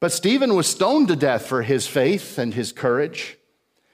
But 0.00 0.12
Stephen 0.12 0.54
was 0.54 0.66
stoned 0.66 1.08
to 1.08 1.16
death 1.16 1.46
for 1.46 1.62
his 1.62 1.86
faith 1.86 2.36
and 2.36 2.52
his 2.52 2.72
courage. 2.72 3.38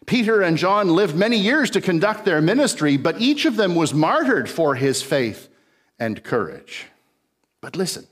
Peter 0.06 0.40
and 0.40 0.56
John 0.56 0.88
lived 0.88 1.16
many 1.16 1.36
years 1.36 1.70
to 1.70 1.80
conduct 1.80 2.24
their 2.24 2.40
ministry, 2.40 2.96
but 2.96 3.20
each 3.20 3.44
of 3.44 3.56
them 3.56 3.74
was 3.74 3.92
martyred 3.92 4.48
for 4.48 4.74
his 4.74 5.02
faith 5.02 5.48
and 5.98 6.22
courage. 6.22 6.86
But 7.60 7.76
listen, 7.76 8.06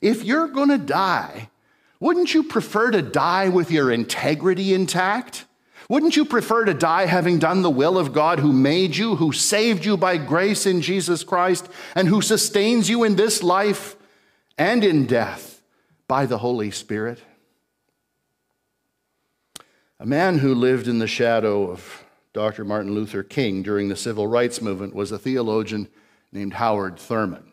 if 0.00 0.24
you're 0.24 0.48
going 0.48 0.70
to 0.70 0.78
die 0.78 1.48
wouldn't 2.02 2.34
you 2.34 2.42
prefer 2.42 2.90
to 2.90 3.00
die 3.00 3.48
with 3.48 3.70
your 3.70 3.92
integrity 3.92 4.74
intact? 4.74 5.44
Wouldn't 5.88 6.16
you 6.16 6.24
prefer 6.24 6.64
to 6.64 6.74
die 6.74 7.06
having 7.06 7.38
done 7.38 7.62
the 7.62 7.70
will 7.70 7.96
of 7.96 8.12
God 8.12 8.40
who 8.40 8.52
made 8.52 8.96
you, 8.96 9.14
who 9.14 9.30
saved 9.30 9.84
you 9.84 9.96
by 9.96 10.16
grace 10.16 10.66
in 10.66 10.82
Jesus 10.82 11.22
Christ, 11.22 11.68
and 11.94 12.08
who 12.08 12.20
sustains 12.20 12.90
you 12.90 13.04
in 13.04 13.14
this 13.14 13.40
life 13.40 13.94
and 14.58 14.82
in 14.82 15.06
death 15.06 15.62
by 16.08 16.26
the 16.26 16.38
Holy 16.38 16.72
Spirit? 16.72 17.20
A 20.02 20.04
man 20.04 20.38
who 20.38 20.52
lived 20.52 20.88
in 20.88 20.98
the 20.98 21.06
shadow 21.06 21.70
of 21.70 22.02
Dr. 22.32 22.64
Martin 22.64 22.92
Luther 22.92 23.22
King 23.22 23.62
during 23.62 23.88
the 23.88 23.94
civil 23.94 24.26
rights 24.26 24.60
movement 24.60 24.96
was 24.96 25.12
a 25.12 25.18
theologian 25.18 25.86
named 26.32 26.54
Howard 26.54 26.98
Thurman. 26.98 27.52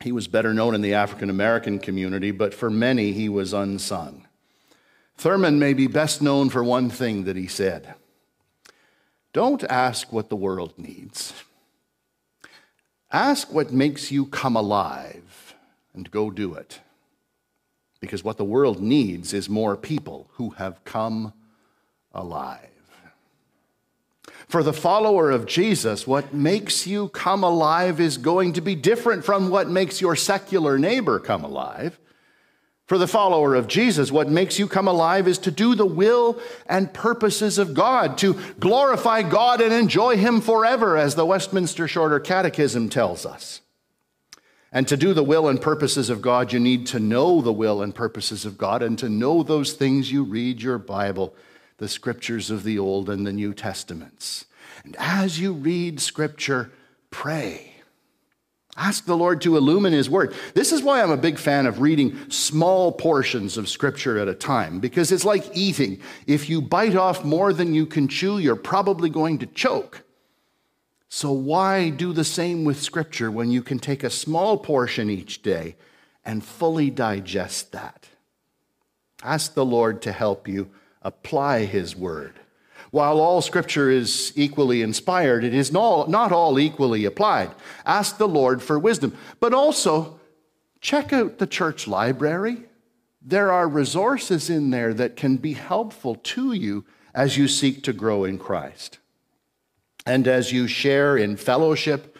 He 0.00 0.10
was 0.10 0.26
better 0.26 0.52
known 0.52 0.74
in 0.74 0.80
the 0.80 0.94
African 0.94 1.30
American 1.30 1.78
community, 1.78 2.32
but 2.32 2.52
for 2.52 2.70
many 2.70 3.12
he 3.12 3.28
was 3.28 3.52
unsung. 3.52 4.26
Thurman 5.16 5.60
may 5.60 5.74
be 5.74 5.86
best 5.86 6.20
known 6.20 6.50
for 6.50 6.64
one 6.64 6.90
thing 6.90 7.22
that 7.22 7.36
he 7.36 7.46
said 7.46 7.94
Don't 9.32 9.62
ask 9.62 10.12
what 10.12 10.28
the 10.28 10.34
world 10.34 10.76
needs. 10.76 11.34
Ask 13.12 13.52
what 13.52 13.72
makes 13.72 14.10
you 14.10 14.26
come 14.26 14.56
alive 14.56 15.54
and 15.94 16.10
go 16.10 16.32
do 16.32 16.54
it. 16.54 16.80
Because 18.00 18.24
what 18.24 18.38
the 18.38 18.44
world 18.44 18.80
needs 18.80 19.32
is 19.32 19.48
more 19.48 19.76
people 19.76 20.30
who 20.34 20.50
have 20.50 20.82
come 20.84 21.32
alive. 22.12 22.66
For 24.48 24.62
the 24.62 24.72
follower 24.72 25.30
of 25.30 25.46
Jesus, 25.46 26.06
what 26.06 26.34
makes 26.34 26.86
you 26.86 27.08
come 27.10 27.44
alive 27.44 28.00
is 28.00 28.18
going 28.18 28.54
to 28.54 28.60
be 28.60 28.74
different 28.74 29.24
from 29.24 29.48
what 29.48 29.68
makes 29.68 30.00
your 30.00 30.16
secular 30.16 30.78
neighbor 30.78 31.20
come 31.20 31.44
alive. 31.44 32.00
For 32.86 32.98
the 32.98 33.06
follower 33.06 33.54
of 33.54 33.68
Jesus, 33.68 34.10
what 34.10 34.28
makes 34.28 34.58
you 34.58 34.66
come 34.66 34.88
alive 34.88 35.28
is 35.28 35.38
to 35.38 35.52
do 35.52 35.76
the 35.76 35.86
will 35.86 36.40
and 36.66 36.92
purposes 36.92 37.58
of 37.58 37.74
God, 37.74 38.18
to 38.18 38.40
glorify 38.58 39.22
God 39.22 39.60
and 39.60 39.72
enjoy 39.72 40.16
Him 40.16 40.40
forever, 40.40 40.96
as 40.96 41.14
the 41.14 41.24
Westminster 41.24 41.86
Shorter 41.86 42.18
Catechism 42.18 42.88
tells 42.88 43.24
us. 43.24 43.60
And 44.72 44.86
to 44.88 44.96
do 44.96 45.12
the 45.12 45.24
will 45.24 45.48
and 45.48 45.60
purposes 45.60 46.10
of 46.10 46.22
God, 46.22 46.52
you 46.52 46.60
need 46.60 46.86
to 46.88 47.00
know 47.00 47.40
the 47.40 47.52
will 47.52 47.82
and 47.82 47.94
purposes 47.94 48.44
of 48.44 48.56
God, 48.56 48.82
and 48.82 48.98
to 48.98 49.08
know 49.08 49.42
those 49.42 49.72
things 49.72 50.12
you 50.12 50.22
read 50.22 50.62
your 50.62 50.78
Bible 50.78 51.34
the 51.78 51.88
scriptures 51.88 52.50
of 52.50 52.62
the 52.62 52.78
Old 52.78 53.08
and 53.08 53.26
the 53.26 53.32
New 53.32 53.54
Testaments. 53.54 54.44
And 54.84 54.94
as 54.98 55.40
you 55.40 55.54
read 55.54 55.98
scripture, 55.98 56.70
pray. 57.10 57.72
Ask 58.76 59.06
the 59.06 59.16
Lord 59.16 59.40
to 59.42 59.56
illumine 59.56 59.94
His 59.94 60.08
Word. 60.08 60.34
This 60.54 60.72
is 60.72 60.82
why 60.82 61.02
I'm 61.02 61.10
a 61.10 61.16
big 61.16 61.38
fan 61.38 61.66
of 61.66 61.80
reading 61.80 62.30
small 62.30 62.92
portions 62.92 63.56
of 63.56 63.68
Scripture 63.68 64.18
at 64.18 64.28
a 64.28 64.34
time, 64.34 64.78
because 64.78 65.10
it's 65.10 65.24
like 65.24 65.56
eating. 65.56 66.00
If 66.26 66.48
you 66.48 66.60
bite 66.60 66.94
off 66.94 67.24
more 67.24 67.52
than 67.52 67.74
you 67.74 67.86
can 67.86 68.08
chew, 68.08 68.38
you're 68.38 68.56
probably 68.56 69.10
going 69.10 69.38
to 69.38 69.46
choke. 69.46 70.02
So, 71.12 71.32
why 71.32 71.90
do 71.90 72.12
the 72.12 72.24
same 72.24 72.64
with 72.64 72.80
Scripture 72.80 73.32
when 73.32 73.50
you 73.50 73.62
can 73.62 73.80
take 73.80 74.04
a 74.04 74.10
small 74.10 74.56
portion 74.56 75.10
each 75.10 75.42
day 75.42 75.74
and 76.24 76.44
fully 76.44 76.88
digest 76.88 77.72
that? 77.72 78.06
Ask 79.24 79.54
the 79.54 79.64
Lord 79.64 80.02
to 80.02 80.12
help 80.12 80.46
you 80.46 80.70
apply 81.02 81.64
his 81.64 81.96
word. 81.96 82.34
While 82.92 83.20
all 83.20 83.42
scripture 83.42 83.90
is 83.90 84.32
equally 84.36 84.82
inspired, 84.82 85.44
it 85.44 85.52
is 85.52 85.72
not, 85.72 86.32
all 86.32 86.58
equally 86.58 87.04
applied. 87.04 87.50
Ask 87.84 88.16
the 88.16 88.28
Lord 88.28 88.62
for 88.62 88.78
wisdom. 88.78 89.16
But 89.40 89.52
also, 89.52 90.20
check 90.80 91.12
out 91.12 91.38
the 91.38 91.46
church 91.46 91.88
library. 91.88 92.62
There 93.20 93.50
are 93.52 93.68
resources 93.68 94.48
in 94.48 94.70
there 94.70 94.94
that 94.94 95.16
can 95.16 95.36
be 95.36 95.52
helpful 95.54 96.14
to 96.14 96.52
you 96.52 96.84
as 97.14 97.36
you 97.36 97.48
seek 97.48 97.82
to 97.84 97.92
grow 97.92 98.24
in 98.24 98.38
Christ. 98.38 98.98
And 100.10 100.26
as 100.26 100.50
you 100.50 100.66
share 100.66 101.16
in 101.16 101.36
fellowship 101.36 102.18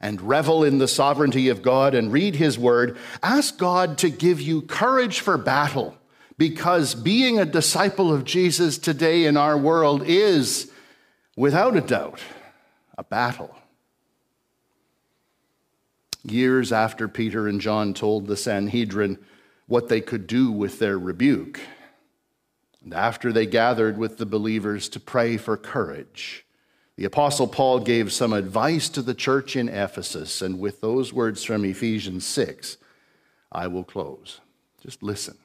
and 0.00 0.22
revel 0.22 0.64
in 0.64 0.78
the 0.78 0.88
sovereignty 0.88 1.50
of 1.50 1.60
God 1.60 1.94
and 1.94 2.10
read 2.10 2.36
His 2.36 2.58
Word, 2.58 2.96
ask 3.22 3.58
God 3.58 3.98
to 3.98 4.08
give 4.08 4.40
you 4.40 4.62
courage 4.62 5.20
for 5.20 5.36
battle 5.36 5.98
because 6.38 6.94
being 6.94 7.38
a 7.38 7.44
disciple 7.44 8.10
of 8.10 8.24
Jesus 8.24 8.78
today 8.78 9.26
in 9.26 9.36
our 9.36 9.58
world 9.58 10.02
is, 10.06 10.72
without 11.36 11.76
a 11.76 11.82
doubt, 11.82 12.20
a 12.96 13.04
battle. 13.04 13.54
Years 16.24 16.72
after 16.72 17.06
Peter 17.06 17.46
and 17.48 17.60
John 17.60 17.92
told 17.92 18.28
the 18.28 18.36
Sanhedrin 18.38 19.18
what 19.66 19.90
they 19.90 20.00
could 20.00 20.26
do 20.26 20.50
with 20.50 20.78
their 20.78 20.98
rebuke, 20.98 21.60
and 22.82 22.94
after 22.94 23.30
they 23.30 23.44
gathered 23.44 23.98
with 23.98 24.16
the 24.16 24.24
believers 24.24 24.88
to 24.88 24.98
pray 24.98 25.36
for 25.36 25.58
courage, 25.58 26.45
the 26.96 27.04
Apostle 27.04 27.46
Paul 27.46 27.80
gave 27.80 28.12
some 28.12 28.32
advice 28.32 28.88
to 28.90 29.02
the 29.02 29.14
church 29.14 29.54
in 29.54 29.68
Ephesus, 29.68 30.40
and 30.40 30.58
with 30.58 30.80
those 30.80 31.12
words 31.12 31.44
from 31.44 31.64
Ephesians 31.64 32.24
6, 32.24 32.78
I 33.52 33.66
will 33.66 33.84
close. 33.84 34.40
Just 34.82 35.02
listen. 35.02 35.36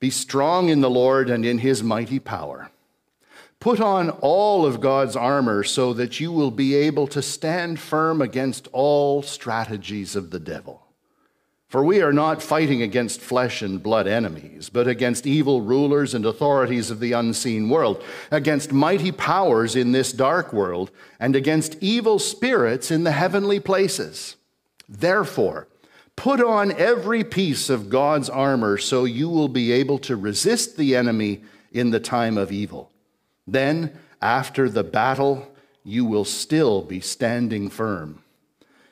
Be 0.00 0.10
strong 0.10 0.68
in 0.70 0.80
the 0.80 0.90
Lord 0.90 1.28
and 1.28 1.44
in 1.44 1.58
his 1.58 1.82
mighty 1.82 2.18
power. 2.18 2.70
Put 3.60 3.80
on 3.80 4.10
all 4.10 4.66
of 4.66 4.80
God's 4.80 5.16
armor 5.16 5.62
so 5.62 5.92
that 5.94 6.20
you 6.20 6.32
will 6.32 6.50
be 6.50 6.74
able 6.74 7.06
to 7.08 7.22
stand 7.22 7.80
firm 7.80 8.20
against 8.20 8.68
all 8.72 9.22
strategies 9.22 10.16
of 10.16 10.30
the 10.30 10.40
devil. 10.40 10.83
For 11.74 11.82
we 11.82 12.02
are 12.02 12.12
not 12.12 12.40
fighting 12.40 12.82
against 12.82 13.20
flesh 13.20 13.60
and 13.60 13.82
blood 13.82 14.06
enemies, 14.06 14.70
but 14.70 14.86
against 14.86 15.26
evil 15.26 15.60
rulers 15.60 16.14
and 16.14 16.24
authorities 16.24 16.88
of 16.88 17.00
the 17.00 17.10
unseen 17.10 17.68
world, 17.68 18.00
against 18.30 18.72
mighty 18.72 19.10
powers 19.10 19.74
in 19.74 19.90
this 19.90 20.12
dark 20.12 20.52
world, 20.52 20.92
and 21.18 21.34
against 21.34 21.76
evil 21.80 22.20
spirits 22.20 22.92
in 22.92 23.02
the 23.02 23.10
heavenly 23.10 23.58
places. 23.58 24.36
Therefore, 24.88 25.66
Put 26.14 26.40
on 26.40 26.70
every 26.70 27.24
piece 27.24 27.68
of 27.68 27.90
God's 27.90 28.30
armor 28.30 28.78
so 28.78 29.04
you 29.04 29.28
will 29.28 29.48
be 29.48 29.72
able 29.72 29.98
to 29.98 30.14
resist 30.14 30.76
the 30.76 30.94
enemy 30.94 31.42
in 31.72 31.90
the 31.90 31.98
time 31.98 32.38
of 32.38 32.52
evil. 32.52 32.92
Then, 33.48 33.98
after 34.22 34.68
the 34.68 34.84
battle, 34.84 35.52
you 35.82 36.04
will 36.04 36.24
still 36.24 36.82
be 36.82 37.00
standing 37.00 37.68
firm. 37.68 38.23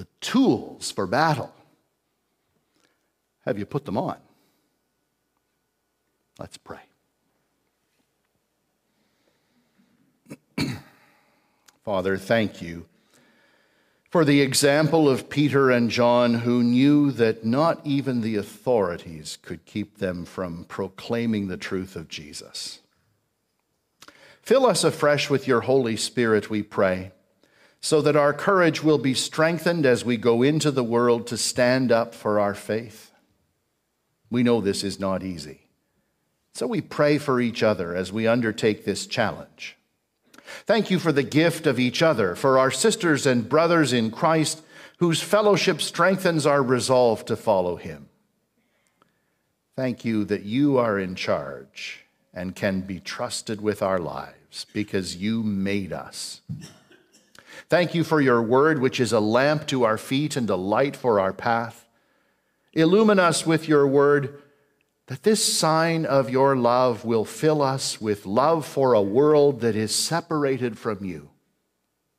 the 0.00 0.06
tools 0.22 0.90
for 0.90 1.06
battle. 1.06 1.52
Have 3.44 3.58
you 3.58 3.66
put 3.66 3.84
them 3.84 3.98
on? 3.98 4.16
Let's 6.38 6.56
pray. 6.56 6.80
Father, 11.84 12.16
thank 12.16 12.62
you 12.62 12.86
for 14.08 14.24
the 14.24 14.40
example 14.40 15.06
of 15.06 15.28
Peter 15.28 15.70
and 15.70 15.90
John, 15.90 16.32
who 16.32 16.62
knew 16.62 17.10
that 17.10 17.44
not 17.44 17.82
even 17.84 18.22
the 18.22 18.36
authorities 18.36 19.36
could 19.42 19.66
keep 19.66 19.98
them 19.98 20.24
from 20.24 20.64
proclaiming 20.64 21.48
the 21.48 21.58
truth 21.58 21.94
of 21.94 22.08
Jesus. 22.08 22.80
Fill 24.40 24.64
us 24.64 24.82
afresh 24.82 25.28
with 25.28 25.46
your 25.46 25.60
Holy 25.60 25.98
Spirit, 25.98 26.48
we 26.48 26.62
pray 26.62 27.12
so 27.80 28.02
that 28.02 28.16
our 28.16 28.32
courage 28.32 28.82
will 28.82 28.98
be 28.98 29.14
strengthened 29.14 29.86
as 29.86 30.04
we 30.04 30.16
go 30.16 30.42
into 30.42 30.70
the 30.70 30.84
world 30.84 31.26
to 31.26 31.36
stand 31.36 31.90
up 31.90 32.14
for 32.14 32.38
our 32.38 32.54
faith. 32.54 33.10
We 34.30 34.42
know 34.42 34.60
this 34.60 34.84
is 34.84 35.00
not 35.00 35.22
easy. 35.22 35.62
So 36.54 36.66
we 36.66 36.80
pray 36.80 37.18
for 37.18 37.40
each 37.40 37.62
other 37.62 37.94
as 37.94 38.12
we 38.12 38.26
undertake 38.26 38.84
this 38.84 39.06
challenge. 39.06 39.76
Thank 40.66 40.90
you 40.90 40.98
for 40.98 41.12
the 41.12 41.22
gift 41.22 41.66
of 41.66 41.78
each 41.78 42.02
other, 42.02 42.34
for 42.34 42.58
our 42.58 42.70
sisters 42.70 43.24
and 43.24 43.48
brothers 43.48 43.92
in 43.92 44.10
Christ 44.10 44.62
whose 44.98 45.22
fellowship 45.22 45.80
strengthens 45.80 46.44
our 46.44 46.62
resolve 46.62 47.24
to 47.24 47.36
follow 47.36 47.76
him. 47.76 48.08
Thank 49.74 50.04
you 50.04 50.24
that 50.26 50.42
you 50.42 50.76
are 50.76 50.98
in 50.98 51.14
charge 51.14 52.04
and 52.34 52.54
can 52.54 52.82
be 52.82 53.00
trusted 53.00 53.62
with 53.62 53.80
our 53.80 53.98
lives 53.98 54.66
because 54.74 55.16
you 55.16 55.42
made 55.42 55.92
us. 55.92 56.42
Thank 57.70 57.94
you 57.94 58.02
for 58.02 58.20
your 58.20 58.42
word, 58.42 58.80
which 58.80 58.98
is 58.98 59.12
a 59.12 59.20
lamp 59.20 59.68
to 59.68 59.84
our 59.84 59.96
feet 59.96 60.34
and 60.34 60.50
a 60.50 60.56
light 60.56 60.96
for 60.96 61.20
our 61.20 61.32
path. 61.32 61.86
Illumine 62.72 63.20
us 63.20 63.46
with 63.46 63.68
your 63.68 63.86
word, 63.86 64.42
that 65.06 65.22
this 65.22 65.44
sign 65.44 66.04
of 66.04 66.30
your 66.30 66.56
love 66.56 67.04
will 67.04 67.24
fill 67.24 67.62
us 67.62 68.00
with 68.00 68.26
love 68.26 68.66
for 68.66 68.92
a 68.92 69.00
world 69.00 69.60
that 69.60 69.76
is 69.76 69.94
separated 69.94 70.76
from 70.76 71.04
you. 71.04 71.30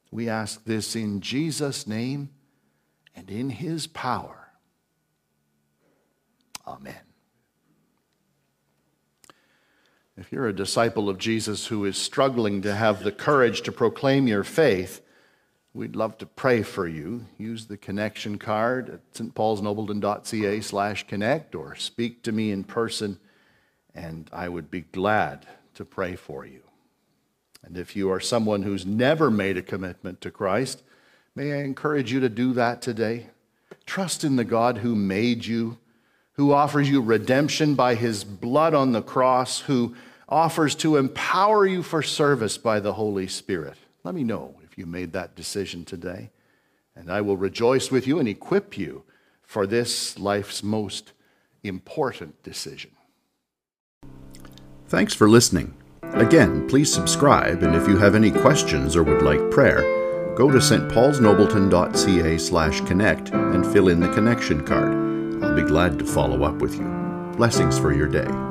We 0.09 0.29
ask 0.29 0.63
this 0.63 0.95
in 0.95 1.19
Jesus' 1.19 1.85
name 1.85 2.29
and 3.13 3.29
in 3.29 3.49
his 3.49 3.87
power. 3.87 4.53
Amen. 6.65 6.95
If 10.15 10.31
you're 10.31 10.47
a 10.47 10.53
disciple 10.53 11.09
of 11.09 11.17
Jesus 11.17 11.67
who 11.67 11.83
is 11.83 11.97
struggling 11.97 12.61
to 12.61 12.73
have 12.73 13.03
the 13.03 13.11
courage 13.11 13.63
to 13.63 13.71
proclaim 13.73 14.27
your 14.27 14.45
faith, 14.45 15.01
We'd 15.73 15.95
love 15.95 16.17
to 16.17 16.25
pray 16.25 16.63
for 16.63 16.85
you. 16.85 17.25
Use 17.37 17.65
the 17.65 17.77
connection 17.77 18.37
card 18.37 18.89
at 18.89 19.13
stpaulsnobleton.ca 19.13 20.59
slash 20.59 21.07
connect 21.07 21.55
or 21.55 21.75
speak 21.75 22.23
to 22.23 22.33
me 22.33 22.51
in 22.51 22.65
person, 22.65 23.19
and 23.95 24.29
I 24.33 24.49
would 24.49 24.69
be 24.69 24.81
glad 24.81 25.45
to 25.75 25.85
pray 25.85 26.17
for 26.17 26.45
you. 26.45 26.61
And 27.63 27.77
if 27.77 27.95
you 27.95 28.11
are 28.11 28.19
someone 28.19 28.63
who's 28.63 28.85
never 28.85 29.31
made 29.31 29.55
a 29.55 29.61
commitment 29.61 30.19
to 30.21 30.31
Christ, 30.31 30.83
may 31.35 31.53
I 31.53 31.63
encourage 31.63 32.11
you 32.11 32.19
to 32.19 32.29
do 32.29 32.51
that 32.53 32.81
today. 32.81 33.27
Trust 33.85 34.25
in 34.25 34.35
the 34.35 34.43
God 34.43 34.79
who 34.79 34.93
made 34.93 35.45
you, 35.45 35.77
who 36.33 36.51
offers 36.51 36.89
you 36.89 37.01
redemption 37.01 37.75
by 37.75 37.95
his 37.95 38.25
blood 38.25 38.73
on 38.73 38.91
the 38.91 39.01
cross, 39.01 39.61
who 39.61 39.95
offers 40.27 40.75
to 40.75 40.97
empower 40.97 41.65
you 41.65 41.81
for 41.81 42.01
service 42.01 42.57
by 42.57 42.81
the 42.81 42.93
Holy 42.93 43.27
Spirit. 43.27 43.77
Let 44.03 44.15
me 44.15 44.25
know 44.25 44.55
if 44.71 44.77
you 44.77 44.85
made 44.85 45.11
that 45.11 45.35
decision 45.35 45.83
today. 45.83 46.29
And 46.95 47.11
I 47.11 47.21
will 47.21 47.37
rejoice 47.37 47.91
with 47.91 48.07
you 48.07 48.19
and 48.19 48.27
equip 48.27 48.77
you 48.77 49.03
for 49.41 49.67
this 49.67 50.17
life's 50.17 50.63
most 50.63 51.11
important 51.63 52.41
decision. 52.41 52.91
Thanks 54.87 55.13
for 55.13 55.29
listening. 55.29 55.73
Again, 56.03 56.67
please 56.67 56.91
subscribe, 56.91 57.63
and 57.63 57.75
if 57.75 57.87
you 57.87 57.97
have 57.97 58.15
any 58.15 58.31
questions 58.31 58.95
or 58.95 59.03
would 59.03 59.21
like 59.21 59.51
prayer, 59.51 60.35
go 60.35 60.51
to 60.51 60.57
stpaulsnobleton.ca 60.57 62.37
slash 62.37 62.81
connect 62.81 63.29
and 63.31 63.65
fill 63.65 63.87
in 63.87 63.99
the 63.99 64.13
connection 64.13 64.65
card. 64.65 65.43
I'll 65.43 65.55
be 65.55 65.63
glad 65.63 65.99
to 65.99 66.05
follow 66.05 66.43
up 66.43 66.55
with 66.55 66.75
you. 66.75 66.87
Blessings 67.37 67.79
for 67.79 67.93
your 67.93 68.07
day. 68.07 68.50